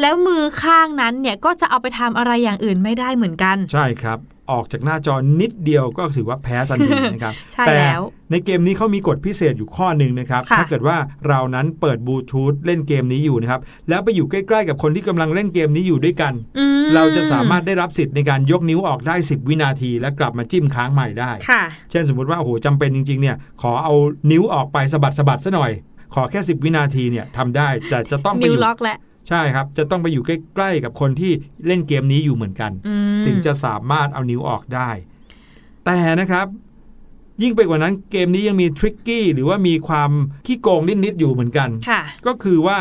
[0.00, 4.18] แล้วมือข้างนั้นเนี่ยก็จะเอาไปทำอะไรอย่างอื่นไม่ได้เหมือนกัน ใช่ครับ
[4.50, 10.96] ออกจากหน้าจอนิดเดียวก็ถือว่าแพ้ทันทีนะครับใช่แต่แล้วในเกมนี้เขามีกฎพิเศษอยู่ข้อหนึ่งนะครับค่ะถ้าเกิดว่า
[11.28, 23.94] เรานั้นเปิดบลูทูธเล่นเกมนี้อยู่นะครับ แล้วไปอยู่ใกล้ๆกับคนที่กำลังเล่นเกมนี้อยู่ด้วยกันอืมเราจะสามารถได้รับสิทธิ์ในการยกนิ้วออกได้ 10 วินาที และกลับมาจิ้มค้างใหม่ได้ค่ะเช่นสมมติว่าโอ้โหจำเป็นจริงๆเนี่ยขอเอา
[24.30, 25.72] นิ้วออกไปสะบัดสะบัดซะหน่อย
[26.14, 31.32] ขอแค่ 10 วินาทีเนี่ยทำได้แต่จะต้องไปนิ้อวยู่ล็อกแล้ว ใช่ครับ จะต้องไปอยู่ใกล้ๆกับคนที่
[31.66, 34.90] เล่นเกมนี้อยู่เหมือนกันอืมถึงจะสามารถเอานิ้วออกได้
[35.84, 36.46] แต่นะครับ
[37.42, 40.10] ยิ่งไปกว่านั้นเกมนี้ยังมีทริกกี้หรือว่ามีความ
[40.46, 42.78] ขี้โกงนิดๆอยู่เหมือนกันค่ะก็คือว่า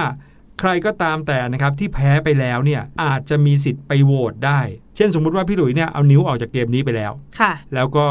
[0.59, 4.59] ใครก็ตามแต่นะครับที่แพ้ไปแล้วเนี่ยอาจจะมีสิทธิ์ไปโหวตได้
[4.95, 8.05] เช่นสมมุติว่าพี่หลุยเนี่ยเอานิ้วออกจากเกมนี้ไปแล้วค่ะ แล้วก็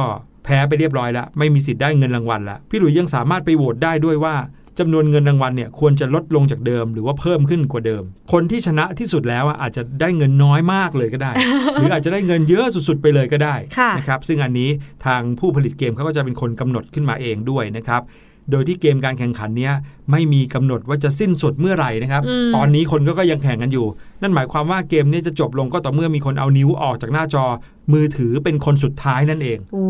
[0.44, 4.34] แพ้ไปเรียบร้อยแล้ว ไม่มีสิทธิ์ได้เงินรางวัลแล้วพี่หลุยยังสามารถไปโหวตได้ด้วยว่า
[4.78, 11.32] จำนวนเงินรางวัลเนี่ยควรจะลดลงจากเดิมหรือว่าเพิ่มขึ้นกว่าเดิม คนที่ชนะที่สุดแล้วอะอาจจะได้เงินน้อยมากเลยก็ได้
[11.74, 14.70] หรืออาจจะได้เงินเยอะสุดๆไปเลยก็ได้ค่ะนะครับซึ่งอันนี้
[15.06, 18.02] ทางผู้ผลิตเกมเขาก็จะเป็นคนกำหนดขึ้นมาเองด้วยนะครับ
[18.50, 19.74] โดยที่เกมการแข่งขันเนี้ย
[20.10, 23.86] ไม่มีกำหนดว่าจะสิ้นสุดเมื่อไหร่นะครับอืมตอนนี้คนก็ก็ยังแข่งกันอยู่
[24.22, 27.44] นั่นหมายความว่าเกมเนี้จะจบลงก็ต่อเมื่อมีคนเอานิ้วออกจากหน้าจอ
[27.92, 29.84] มือถือเป็นคนสุดท้ายนั่นเองโอ้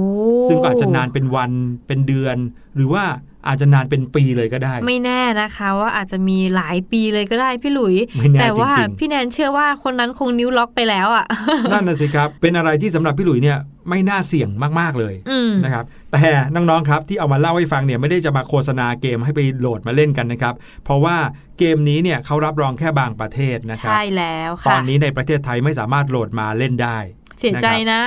[0.48, 1.53] ซึ่งก็อาจจะนานเป็นวัน
[1.87, 2.37] เป็นเดือน
[2.77, 3.05] หรือว่า
[3.49, 11.27] อาจจะนานเป็นปีเลยก็ได้ ไม่แน่นะคะ ว่าอาจจะมีหลายปีเลยก็ได้พี่หลุยไม่แน่แต่ว่าจริงๆพี่แนนเชื่อว่าคนนั้นคงนิ้วล็อกไปแล้วอะ
[11.73, 13.59] นั่นน่ะสิครับเป็นอะไรที่สำหรับพี่หลุยเนี่ย
[13.89, 14.49] ไม่น่าเสี่ยง
[14.81, 21.17] มาก ๆ เลยอืมนะครับ แต่น้อง ๆ ครับที่เอามาเล่าให้ฟังเนี่ยไม่ได้จะมาโฆษณาเกมให้ไปโหลดมาเล่นกันนะครับ เพราะว่า
[21.59, 26.99] เกมนี้เนี่ยเขารับรองแค่บางประเทศนะครับ ใช่แล้วตค่ะอนนี้ในประเทศไทยไม่สามารถโหลดมาเล่นได้
[27.40, 28.01] เสียใจนะ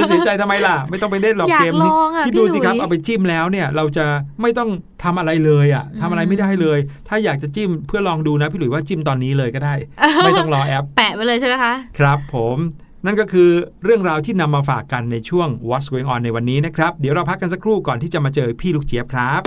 [0.00, 4.06] จะเสียใจทำไมล่ะ ไม่ต้องไปเล่นหรอกอยากเกมนี้ลองอะที่พี่ดูสิครับหลุยเอาไปจิ้มแล้วเนี่ย เราจะ
[4.42, 4.70] ไม่ต้อง
[5.04, 9.74] ทำอะไรเลยอะทำอะไรไม่ได้เลย ถ้าอยากจะจิ้มเพื่อลองดูนะพี่หลุยว่าจิ้มตอนนี้เลยก็ได้
[10.24, 12.58] ไม่ต้องรอแอป แปะไปเลยใช่ไหมคะ ครับผม
[13.06, 13.50] นั่นก็คือ
[13.84, 19.42] เรื่องราวที่นำมาฝากกันในช่วง What's Going On ในวันนี้นะครับ เดี๋ยวเราพักกันสักครู่ก่อนที่จะมาเจอพี่ลูกเจี๊ยบครับ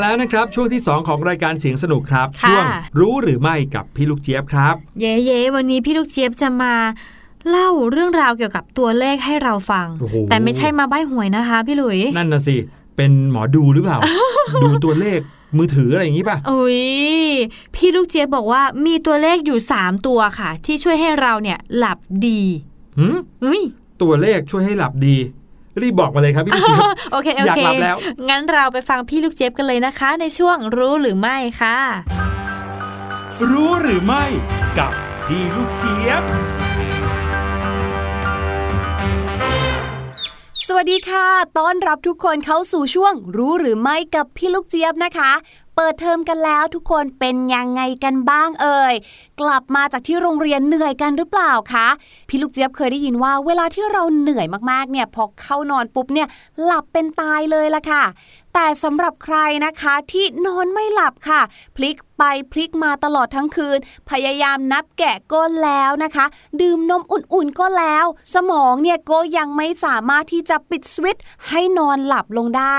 [0.00, 2.64] แล้วนะครับ ช่วงที่ 2 ของรายการเสียงสนุกครับค่ะช่วง
[2.98, 6.74] รู้หรือไม่กับพี่ลูกเจี๊ยบครับ เย้เย้วันนี้พี่ลูกเจี๊ยบจะมา
[7.48, 12.56] เล่าเรื่องราวเกี่ยวกับตัวเลขให้เราฟังโอ้โหแต่ไม่ใช่มาใบ้หวยนะคะ พี่หลุย นั่นน่ะสิ
[12.96, 13.98] เป็นหมอดูหรือเปล่า
[14.62, 15.20] ดูตัวเลข
[15.56, 16.80] มือถืออะไรอย่างนี้ป่ะอุ้ย
[17.74, 22.42] พี่ลูกเจี๊ยบบอกว่ามีตัวเลขอยู่ 3 ตัวค่ะ ที่ช่วยให้เราเนี่ยหลับดี
[22.98, 23.62] หืมอุ้ย
[24.02, 25.16] ตัวเลขช่วยให้หลับดี
[25.84, 27.96] รีบบอกมาเลยครับพี่ลูกเจี๊ยบโอเคโออยากเคหลับแล้ว
[28.28, 31.78] งั้นเราไปฟังพี่ลูกเจี๊ยบกันเลยนะคะ ในช่วงรู้หรือไม่ค่ะ
[33.50, 34.24] รู้หรือไม่
[34.78, 34.92] กับ
[35.26, 36.22] พี่ลูกเจี๊ยบ
[40.66, 41.26] สวัสดีค่ะ
[41.58, 45.32] ต้อนรับทุกคนเข้าสู่ช่วงรู้หรือไม่กับพี่ลูกเจี๊ยบนะคะ
[45.80, 48.94] เปิดเทอมกันแล้วทุกคนเป็นยังไงกันบ้างเอ่ย
[49.40, 51.86] กลับมาจากที่โรงเรียนเหนื่อยกันหรือเปล่าคะ
[52.28, 56.28] พี่ลูกเจี๊ยบเคยได้ยินว่า เวลาที่เราเหนื่อยมากๆเนี่ยพอเข้านอนปุ๊บเนี่ย
[56.64, 58.04] หลับเป็นตายเลยละค่ะ
[58.54, 61.40] แต่สำหรับใครนะคะที่นอนไม่หลับค่ะ
[61.76, 63.78] พลิก ไปพลิกมาตลอดทั้งคืน
[64.10, 66.26] พยายามนับแกะก็แล้วนะคะ
[66.60, 72.76] ดื่มนมอุ่นๆก็แล้ว สมองเนี่ยก็ยังไม่สามารถที่จะปิดสวิตช์ให้นอนหลับลงได้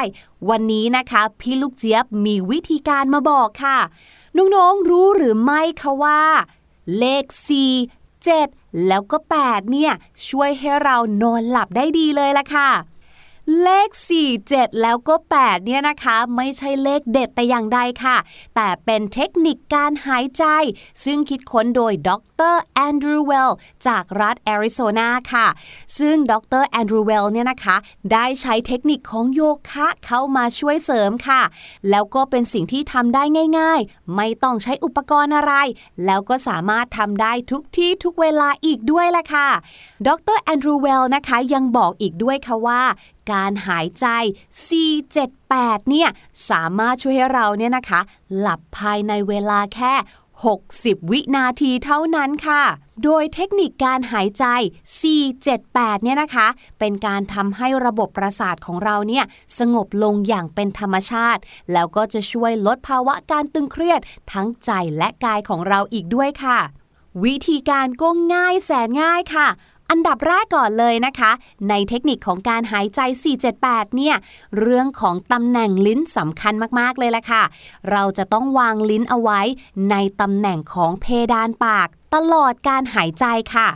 [0.50, 3.78] วันนี้นะคะพี่ลูกเจี๊ยบมีวิธีการมาบอกค่ะ
[4.38, 6.22] น้องๆรู้หรือไม่คะว่า
[6.98, 7.24] เลข
[7.86, 9.92] 4 7 แล้วก็ 8 เนี่ย
[10.28, 12.70] ช่วยให้เรานอนหลับได้ดีเลยละค่ะ
[13.58, 13.90] เลข
[14.20, 18.18] 4 7 แล้วก็ 8 เนี่ยนะคะ ไม่ใช่เลขเด็ดแต่อย่างใดค่ะ
[18.56, 20.44] แต่เป็นเทคนิคการหายใจ
[21.04, 22.10] ซึ่งคิดค้นโดยด
[22.54, 23.52] รแอนดรูว์เวล
[23.88, 25.48] จากรัฐแอริโซนาค่ะ
[26.00, 27.76] ซึ่งดรแอนดรูว์เวลเนี่ยนะคะ
[28.14, 29.42] ได้ใช้เทคนิคของโย
[29.72, 31.42] คะเข้ามาช่วยเสริมค่ะ
[31.90, 33.24] แล้วก็เป็นสิ่งที่ทำได้
[33.60, 35.54] ง่าย ๆ ไม่ต้องใช้อุปกรณ์อะไร
[36.06, 39.50] แล้วก็สามารถทำได้ทุกที่ทุกเวลาอีกด้วยละค่ะ
[40.08, 42.82] ดรแอนดรูว์เวลนะคะยังบอกอีกด้วยค่ะว่า
[43.32, 44.08] การหายใจ
[45.18, 46.10] 478 เนี่ย
[46.50, 48.02] สามารถช่วยให้เราเนี่ยนะคะ
[48.38, 49.94] หลับภายในเวลาแค่
[50.54, 52.64] 60 วินาทีเท่านั้นค่ะ
[53.04, 54.46] โดยเทคนิคการหายใจ
[55.24, 56.48] 478 เนี่ยนะคะ
[56.80, 59.26] เป็นการทำให้ระบบประสาทของเราเนี่ย
[59.60, 61.42] สงบลงอย่างเป็นธรรมชาติ
[61.74, 64.02] แล้วก็จะช่วยลดภาวะการตึงเครียด
[64.32, 66.60] ทั้งใจและกายของเราอีกด้วยค่ะ
[67.24, 69.48] วิธีการก็ง่ายแสนง่ายค่ะ
[69.90, 71.32] อันดับแรกก่อนเลยนะคะ
[71.70, 73.00] ในเทคนิคของการหายใจ
[73.50, 74.16] 478 เนี่ย
[74.60, 77.44] เรื่องของตำแหน่งลิ้นสำคัญมาก ๆ เลยละค่ะ
[77.92, 79.42] เราจะต้องวางลิ้นเอาไว้
[79.92, 83.68] ในตำแหน่งของเพดานปาก ตลอดการหายใจค่ะ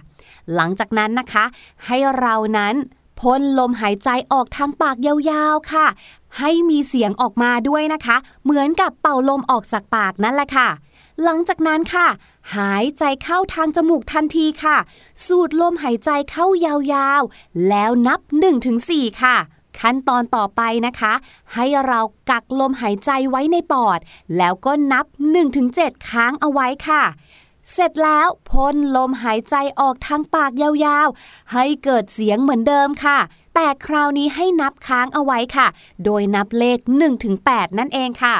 [0.55, 1.43] หลังจากนั้นนะคะ
[1.85, 2.75] ให้เรานั้น
[3.19, 5.85] พ่นลมหายใจออกทางปากยาวๆค่ะ
[6.39, 10.69] ให้มีเสียงออกมาด้วยนะคะ เหมือนกับเป่าลมออกจากปากนั่นแหละค่ะ
[11.23, 12.07] หลังจากนั้นค่ะ
[12.55, 14.77] หายใจเข้าทางจมูกทันทีค่ะ
[15.25, 16.45] สูดลมหายใจเข้า
[16.93, 18.19] ยาวๆ แล้วนับ
[18.69, 19.37] 1-4 ค่ะ
[19.79, 21.13] ขั้นตอนต่อไปนะคะ
[21.53, 23.99] ให้เรากักลมหายใจไว้ในปอด
[24.37, 25.05] แล้วก็นับ
[25.57, 27.03] 1-7 ค้างเอาไว้ค่ะ
[27.71, 33.19] เสร็จแล้วพ่นลมหายใจออกทางปากยาวๆ ให้เกิดเสียงเหมือนเดิมค่ะ
[33.55, 35.67] แต่คราวนี้ให้นับค้างเอาไว้ค่ะ
[36.05, 36.79] โดยนับเลข
[37.29, 38.35] 1-8 นั่นเองค่ะ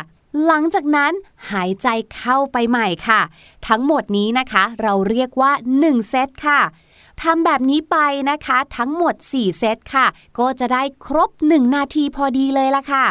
[0.46, 1.14] หลังจากนั้น
[1.52, 3.22] หายใจเข้าไปใหม่ค่ะ
[3.68, 6.62] ทั้งหมดนี้นะคะ เราเรียกว่า 1 เซตค่ะ
[7.22, 7.98] ทำแบบนี้ไป
[8.30, 10.06] นะคะ ทั้งหมด 4 เซตค่ะ
[10.40, 13.06] ก็จะได้ครบ 1 นาทีพอดีเลยละค่ะ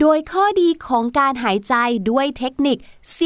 [0.00, 1.74] โดยข้อดีของการหายใจ
[2.10, 2.78] ด้วยเทคนิค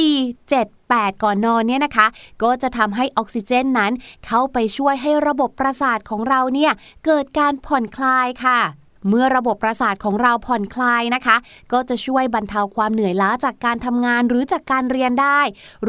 [0.03, 2.07] 4 7 8ก่อนนอนเนี่ยนะคะ
[2.43, 3.93] ก็จะทำให้ออกซิเจนนั้น
[4.27, 6.73] เข้าไปช่วยให้ระบบประสาทของเราเนี่ย
[7.05, 8.61] เกิดการผ่อนคลายค่ะ
[9.09, 11.37] เมื่อระบบประสาทของเราผ่อนคลายนะคะ
[11.73, 15.41] ก็จะช่วยบรรเทาความเหนื่อยล้าจากการทำงานหรือจากการเรียนได้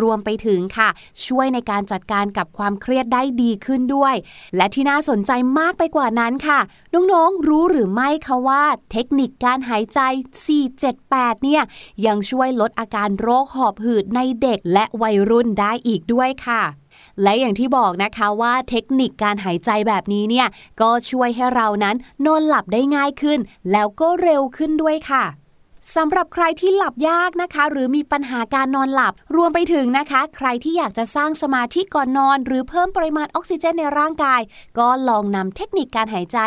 [0.01, 0.89] รวมไปถึงค่ะ
[1.26, 4.16] ช่วยในการจัดการกับความเครียดได้ดีขึ้นด้วย
[4.55, 6.59] และที่น่าสนใจมากไปกว่านั้นค่ะ
[6.93, 9.99] น้องๆ รู้หรือไม่คะว่า เทคนิคการหายใจ
[10.72, 11.61] 478 เนี่ย
[12.05, 16.61] ยังช่วยลดอาการโรคหอบหืดในเด็กและวัยรุ่นได้อีกด้วยค่ะ
[17.22, 20.47] และอย่างที่บอกนะคะว่าเทคนิคการหายใจแบบนี้เนี่ย
[20.82, 21.95] ก็ช่วยให้เรานั้น
[22.26, 23.39] นอนหลับได้ง่ายขึ้น
[23.72, 25.26] แล้วก็เร็วขึ้นด้วยค่ะ
[25.95, 34.41] สำหรับใครที่หลับยากนะคะ หรือมีปัญหาการนอนหลับ รวมไปถึงนะคะ ใครที่อยากจะสร้างสมาธิก่อนนอน หรือเพิ่มปริมาณออกซิเจนในร่างกาย
[34.80, 36.38] ก็ลองนำเทคนิคการหายใจ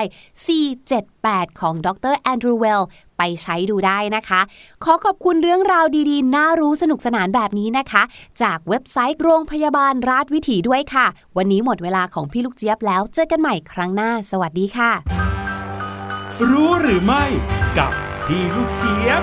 [0.76, 2.82] 478 ของดรแอนดรูว์เวล
[3.18, 4.40] ไปใช้ดูได้นะคะ
[4.84, 8.02] ขอขอบคุณเรื่องราวดีๆ น่ารู้สนุกสนานแบบนี้นะคะ
[8.42, 11.06] จากเว็บไซต์โรงพยาบาลราชวิถีด้วยค่ะ
[11.36, 14.92] วันนี้หมดเวลาของพี่ลูกเจี๊ยบแล้ว เจอกันใหม่ครั้งหน้า สวัสดีค่ะ
[16.50, 17.24] รู้หรือไม่
[17.78, 17.92] กับ
[18.26, 19.22] พี่ลูกเจี๊ยบ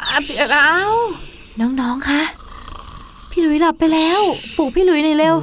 [0.00, 0.74] อะพี่เอ้า
[1.60, 2.22] น้องๆคะ
[3.30, 4.20] พี่หลุยหลับไปแล้ว
[4.56, 5.36] ปลุกพี่หลุยหน่อยเร็ว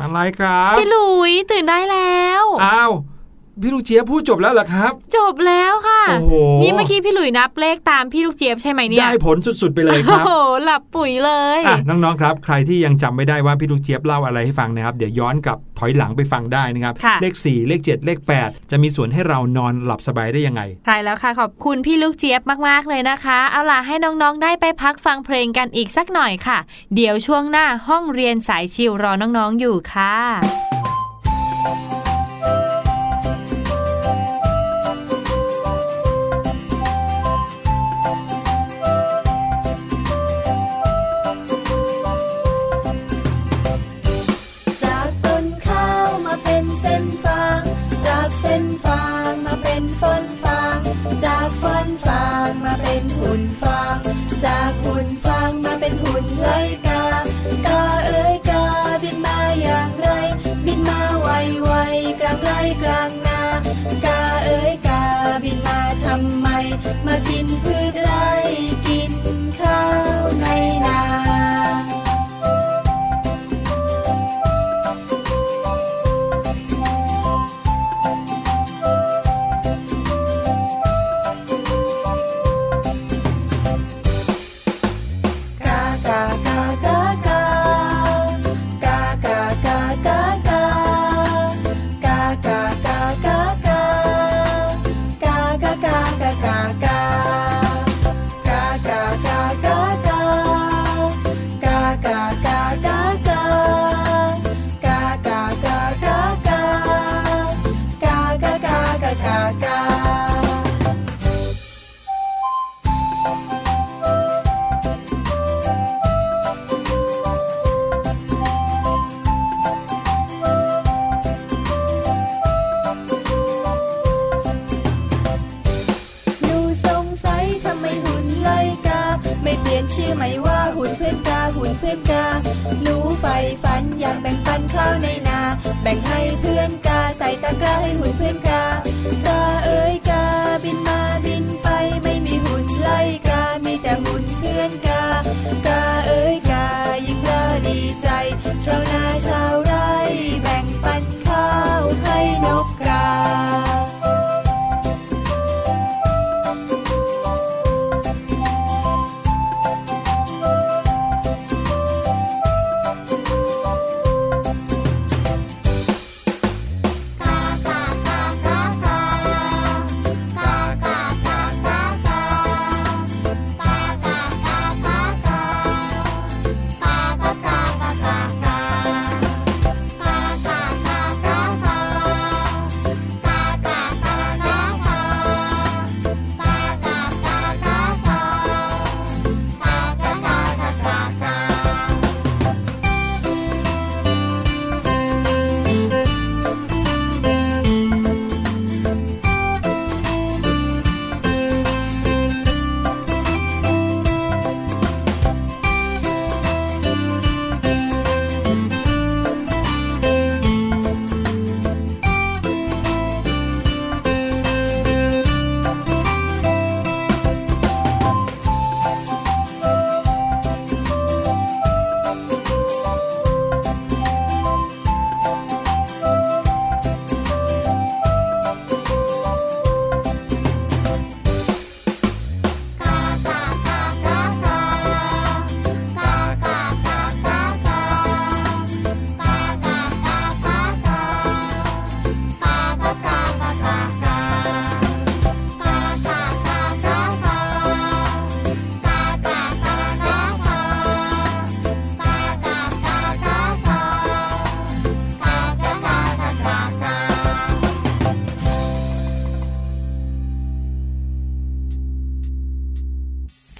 [0.00, 2.92] อะไรครับ พี่หลุยตื่นได้แล้ว อ้าว
[3.62, 10.30] พี่ลูกเจี๊ยบพูดจบแล้วเหรอครับ จบแล้วค่ะโอ้โหนี่เมื่อกี้พี่หลุยนับเลขตามพี่ลูกเจี๊ยบใช่ไหมเนี่ยได้ผลสุดๆไปเลยครับโอ้โห
[10.64, 26.58] หลับปุ๋ยเลยอะน้องๆครับ ใครที่ยังจำไม่ได้ว่าพี่ลูกเจี๊ยบเล่าอะไรให้ฟังนะครับ เดี๋ยวย้อนกลับถอยหลังไปฟังได้นะครับค่ะเลข 4 เลข 7 เลข 8 จะมีส่วนให้เรานอนหลับสบายได้ยังไงใช่แล้วค่ะขอบคุณพี่ลูกเจี๊ยบมากๆเลยนะคะ เอาล่ะให้น้องๆได้ไปพักฟังเพลงกันอีกสักหน่อยค่ะ
[26.94, 30.81] เดี๋ยวช่วงหน้าห้องเรียนสายชิวรอน้องๆอยู่ค่ะ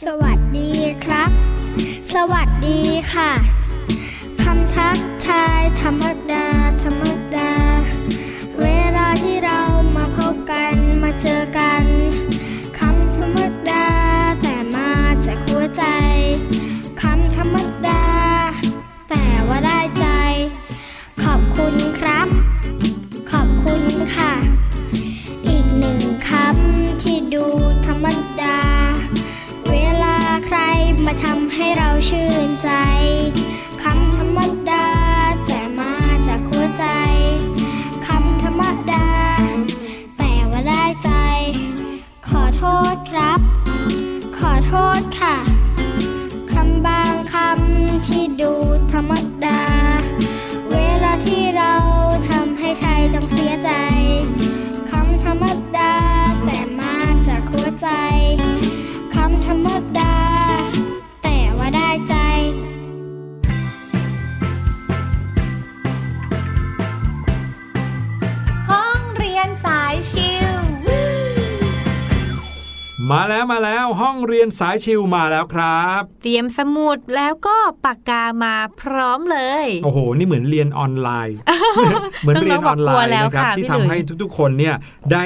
[0.05, 0.71] สวัสดี
[1.05, 1.31] ครับ
[2.15, 2.81] สวัสดี
[3.13, 3.31] ค่ะ
[4.43, 6.47] คำทักทายธรรมดา
[6.83, 7.03] ธรรม
[73.11, 81.37] มาแล้วมาแล้วห้องเรียนสายชิวมาแล้วครับ เตรียมสมุดแล้วก็ปากกามาพร้อมเลย โอ้โห นี่เหมือนเรียนออนไลน์
[82.23, 84.75] เหมือนเรียนออนไลน้องๆบอกกลัวน์แล้วนะครับค่ะที่พี่ทำหลุยให้ทุกๆคนเนี่ย
[85.13, 85.25] ได้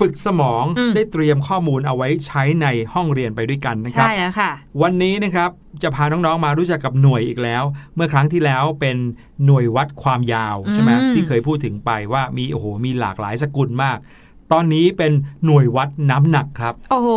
[0.00, 4.50] ฝึกสมองอืมได้เตรียมข้อมูลเอาไว้ใช้ในห้องเรียนไปด้วยกันนะครับ ใช่แล้วค่ะ
[4.82, 5.50] วันนี้นะครับ
[5.82, 7.62] จะพาน้องๆมารู้จักกับหน่วยอีกแล้ว
[7.94, 8.96] เมื่อครั้งที่แล้วเป็น
[9.46, 13.98] หน่วยวัดความยาวใช่ไหมอืมที่เคยพูดถึงไปว่ามีโอ้โหมีหลากหลายสกุลมาก
[14.52, 15.12] ตอนนี้เป็น
[15.44, 17.08] หน่วยวัดน้ำหนักครับ โอ้โห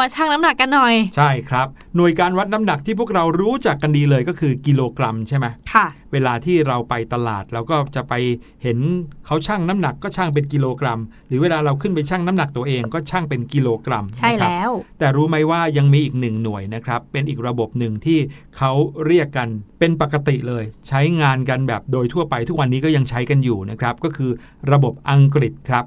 [0.00, 1.66] มาชั่งน้ำหนักกันหน่อย ใช่ครับ
[1.96, 8.14] หน่วยการวัดน้ำหนักที่พวกเรารู้จักกันดีเลยก็คือกิโลกรัมใช่ไหมค่ะ เวลาที่เราไปตลาดเราก็จะไป
[8.62, 8.78] เห็น
[9.26, 18.18] เขาชั่งน้ำหนักก็ชั่งเป็นกิโลกรัม หรือเวลาเราขึ้นไปชั่งน้ำหนักตัวเองก็ชั่งเป็นกิโลกรัม ใช่นะครับแล้ว แต่รู้ไหมว่ายังมีอีกหนึ่งหน่วยนะครับ เป็นอีกระบบหนึ่งที่
[18.56, 18.72] เขา
[19.06, 19.48] เรียกกัน
[19.78, 24.30] เป็นปกติเลย ใช้งานกันแบบโดยทั่วไปทุกวันนี้ก็ยังใช้กันอยู่นะครับ ก็คือ
[24.72, 25.84] ระบบอังกฤษครับ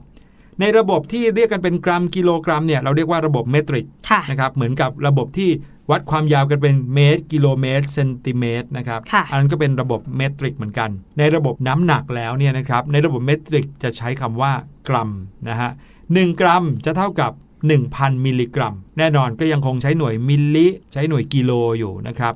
[0.60, 5.50] ในระบบที่เรียกกันเป็นกรัมกิโลกรัมเนี่ยเราเรียกว่าระบบเมตริกค่ะนะครับเหมือนกับระบบที่
[5.92, 10.90] วัดความยาวกันเป็นเมตร กิโลเมตรเซนติเมตรนะครับค่ะอันนั้นก็เป็นระบบเมตริกเหมือนกัน
[11.20, 14.52] ในระบบน้ำหนักแล้วเนี่ยนะครับในระบบเมตริกจะใช้คำว่า
[14.90, 15.10] กรัม
[15.50, 15.72] นะฮะ
[16.14, 17.32] หนึ่งกรัมจะเท่ากับ
[17.78, 22.34] 1,000 มิลลิกรัม แน่นอนก็ยังคงใช้หน่วยมิลลิ ใช้หน่วยกิโลอยู่นะครับ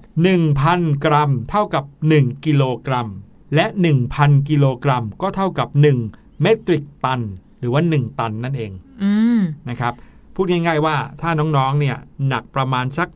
[0.51, 1.83] 1,000 กรัม เท่ากับ
[2.15, 3.07] 1 กิโลกรัม
[3.55, 3.65] และ
[4.07, 5.67] 1,000 กิโลกรัม ก็เท่ากับ
[6.05, 7.21] 1 เมตริกตัน
[7.63, 8.71] หรือว่า 1 ตันนั่นเอง
[9.03, 9.93] อืมนะครับ
[10.35, 11.97] พูดง่ายๆว่าถ้าน้องๆเนี่ย
[12.27, 13.09] หนักประมาณสัก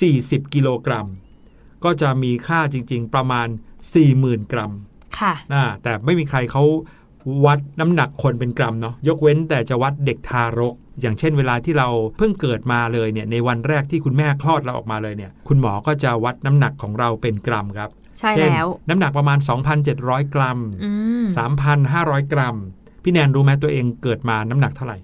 [0.00, 1.06] 40 กิโลกรัม
[1.84, 3.46] ก็จะมีค่าจริง ๆ ประมาณ
[4.00, 4.72] 40,000 กรัม
[5.18, 6.62] ค่ะนะแต่ไม่มีใครเขา
[7.44, 19.38] วัดน้ำหนักคนเป็นกรัมเนาะยกเว้นแต่จะวัดเด็กทารก อย่างเช่นเวลาที่เราเพิ่งเกิดมาเลยเนี่ยในวันแรกที่คุณแม่คลอดเราออกมาเลยเนี่ยคุณหมอก็จะวัดน้ำหนักของเราเป็นกรัมครับใช่เช่นแล้วน้ำหนักประมาณ
[19.86, 20.90] 2,700 กรัมอื
[21.22, 21.24] ม
[21.78, 22.56] 3,500 กรัม
[23.02, 24.96] พี่แนนรู้ไหมตัวเองเกิดมาน้ำหนักเท่าไหร่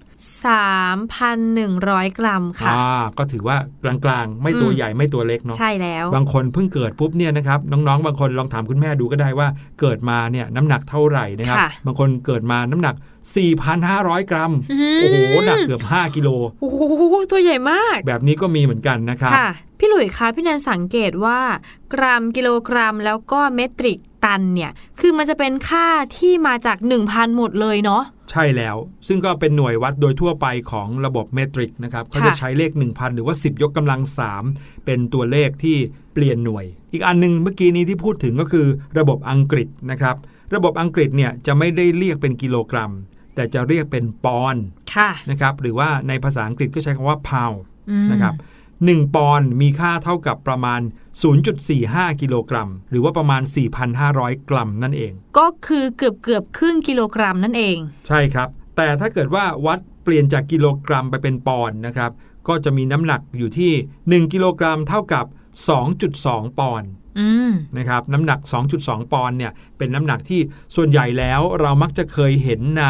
[0.45, 9.47] สามพันหนึ่งร้อยกรัมค่ะอ่าก็ถือว่ากลางๆ ไม่ตัวอืมใหญ่ไม่ตัวเล็กเนาะใช่แล้ว บางคนเพิ่งเกิดปุ๊บเนี่ยนะครับน้องๆ บางคนลองถามคุณแม่ดูก็ได้ว่า
[9.79, 12.95] เกิดมาเนี่ยน้ำหนักเท่าไหร่นะครับค่ะบางคนเกิดมาน้ำหนัก
[13.63, 14.51] 4,500 กรัม
[15.01, 16.29] โอ้โหหนักเกือบ 5 กิโล
[16.61, 16.81] โอ้โห
[17.31, 21.39] ตัวใหญ่มาก แบบนี้ก็มีเหมือนกันนะครับค่ะพี่หลุยส์คะพี่แนนสังเกตว่า
[21.93, 28.75] กรัมกิโลกรัม แล้วก็เมตริก ตันเนี่ย คือมันจะเป็นค่าที่มาจาก 1,000 หมดเลยเนาะ ใช่แล้ว
[29.07, 34.01] ซึ่งก็เป็นหน่วยวัดโดยทั่วไปของระบบเมตริกนะครับเขาจะใช้เลข 1,000 หรือว่า 10 ยกกำลัง
[34.43, 35.77] 3 เป็นตัวเลขที่
[36.13, 38.67] เปลี่ยนหน่วย อีกอันหนึงเมื่อกี้นี้ที่พูดถึงก็คือ
[38.99, 40.15] ระบบอังกฤษนะครับ
[40.55, 42.91] ระบบอังกฤษเนี่ยจะไม่ได้เรียกเป็นกิโลกรัม
[43.35, 44.65] แต่จะเรียกเป็นปอนด์
[44.95, 47.59] ค่ะนะครับ หรือว่าในภาษาอังกฤษก็ใช้คำว่า pound
[47.89, 48.35] อืมนะครับ
[48.87, 50.81] 1 ปอนด์มีค่าเท่ากับประมาณ
[51.51, 53.41] 0.45 กิโลกรัม หรือว่าประมาณ
[53.95, 57.77] 4,500 กรัมนั่นเอง ก็คือเกือบเกือบๆครึ่งกิโลกรัมนั่นเอง
[58.07, 62.11] ใช่ครับ แต่ถ้าเกิดว่าวัดเปลี่ยนจากกิโลกรัมไปเป็นปอนด์นะครับ
[62.47, 63.73] ก็จะมีน้ำหนักอยู่ที่
[64.25, 65.25] 1 กิโลกรัมเท่ากับ
[65.91, 68.39] 2.2 ปอนด์อืมนะครับน้ำหนัก
[68.75, 70.41] 2.2 ปอนด์เนี่ยเป็นน้ำหนักที่
[70.75, 72.85] ส่วนใหญ่แล้วเรามักจะเคยเห็นใน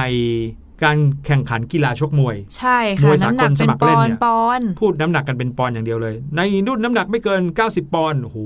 [0.83, 8.37] การแข่งขันกีฬาชกมวย ใช่มค่ะวยสาน้ำกหนัลกเป็นสมัครปเล่อนนเนี่ยปอนด์พูดน้ำหนักกันเป็นปอนด์อย่างเดียวเลย ในรุ่นน้ำหนักไม่เกิน 90 ปอนด์โอ้โห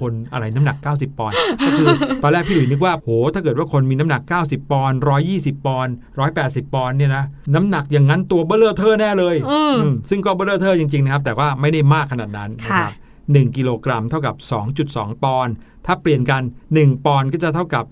[0.00, 1.88] คนอะไรน้ำหนัก 90 ปอนด์ก็คือ
[2.22, 4.98] ตอนแรกพี่หลุยนึกว่าโหถ้าเกิดว่าคนมีน้ำหนัก 90 ปอนด์
[5.32, 5.94] 120 ปอนด์
[6.34, 7.24] 180 ปอนด์เนี่ยนะ
[7.54, 12.94] น้ำหนักอย่างนั้นตัวเบลเลอร์เทอร์แน่เลยอืมอืมซึ่งก็เบลเลอร์เทอร์จริงๆนะครับแต่ว่าไม่ได้มากขนาดนั้นนะครับ
[13.34, 14.34] 1กิโลกรัมเท่ากับ
[14.80, 15.54] 2.2 ปอนด์
[15.86, 16.42] ถ้าเปลี่ยนกัน
[16.74, 17.84] 1 ปอนด์ก็จะเท่ากับ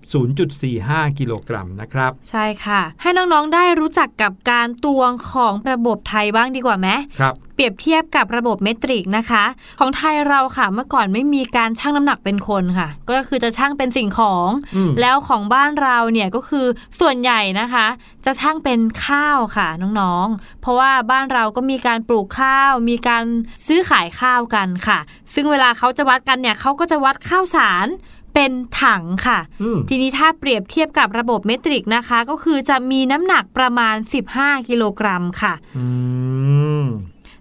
[0.57, 6.89] 0.45 กิโลกรัมนะครับ ใช่ค่ะ ให้น้องๆได้รู้จักกับการตวงของระบบไทยบ้างดีกว่าไหม
[7.21, 9.45] ครับเปรียบเทียบกับระบบเมตริกนะคะ
[9.81, 16.67] ของไทยเราค่ะ เมื่อก่อนไม่มีการชั่งน้ำหนักเป็นคนค่ะ ก็คือจะชั่งเป็นสิ่งของอืมแล้วของบ้านเราเนี่ยก็คือ
[17.01, 17.87] ส่วนใหญ่นะคะ
[18.25, 19.69] จะชั่งเป็นข้าวค่ะ
[20.01, 23.25] น้องๆ เพราะว่าบ้านเราก็มีการปลูกข้าว มีการ
[23.67, 24.99] ซื้อขายข้าวกันค่ะ
[25.35, 27.89] ซึ่งเวลาเขาจะวัดกันเนี่ยเขาก็จะวัดข้าวสาร
[28.35, 28.53] เป็น
[28.83, 33.97] ถังค่ะอืมทีนี้ถ้าเปรียบเทียบกับระบบเมตริกนะคะ ก็คือจะมีน้ำหนักประมาณ
[34.33, 35.85] 15 กิโลกรัมค่ะอื
[36.24, 36.24] ม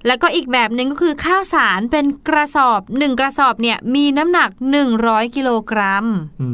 [0.07, 4.49] แล้วก็อีกแบบหนึ่งก็คือข้าวสารเป็นกระสอบ1กระสอบเนี่ยมีน้ำหนัก
[4.93, 6.05] 100 กิโลกรัม
[6.41, 6.49] อื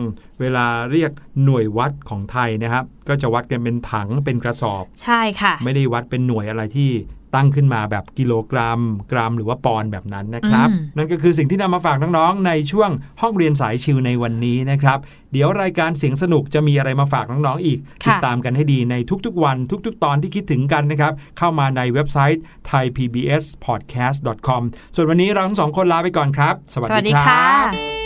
[0.00, 0.02] ม
[0.40, 1.10] เวลาเรียก
[1.44, 6.90] หน่วยวัดของไทยนะครับ ก็จะวัดกันเป็นถังเป็นกระสอบ ใช่ค่ะ ไม่ได้วัดเป็นหน่วยอะไรที่
[7.34, 8.80] ตั้งขึ้นมาแบบกิโลกรัม
[9.12, 12.90] กรัม หรือว่าปอนด์แบบนั้นนะครับอืมนั่นก็คือสิ่งที่นำมาฝากน้องๆในช่วง
[13.22, 14.98] ห้องเรียนสายชิวในวันนี้นะครับ
[15.32, 18.94] เดี๋ยวรายการเสียงสนุกจะมีอะไรมาฝากน้องๆอีกค่ะติดตามกันให้ดีใน
[19.26, 19.56] ทุกๆ วัน
[19.86, 24.62] ทุก ๆ ตอนที่คิดถึงกันนะครับ เข้ามาในเว็บไซต์ thaipbspodcast.com
[24.94, 28.03] ส่วนวันนี้เราทั้งสองคนลาไปก่อนครับ สวัสสวัสดีดีครัค่ะ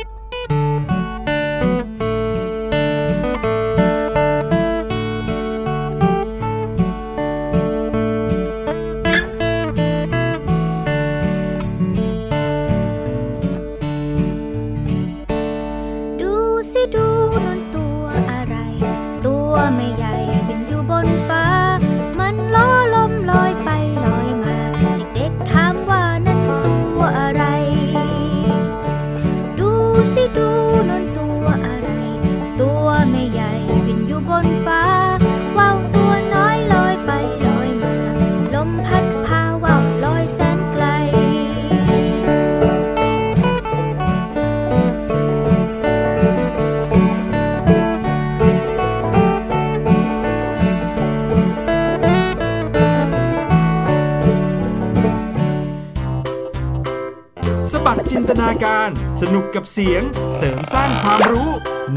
[59.39, 60.03] นุกกับเสียง
[60.37, 61.51] เสริมสร้างความรู้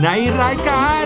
[0.03, 0.07] ใน
[0.41, 1.05] รายการ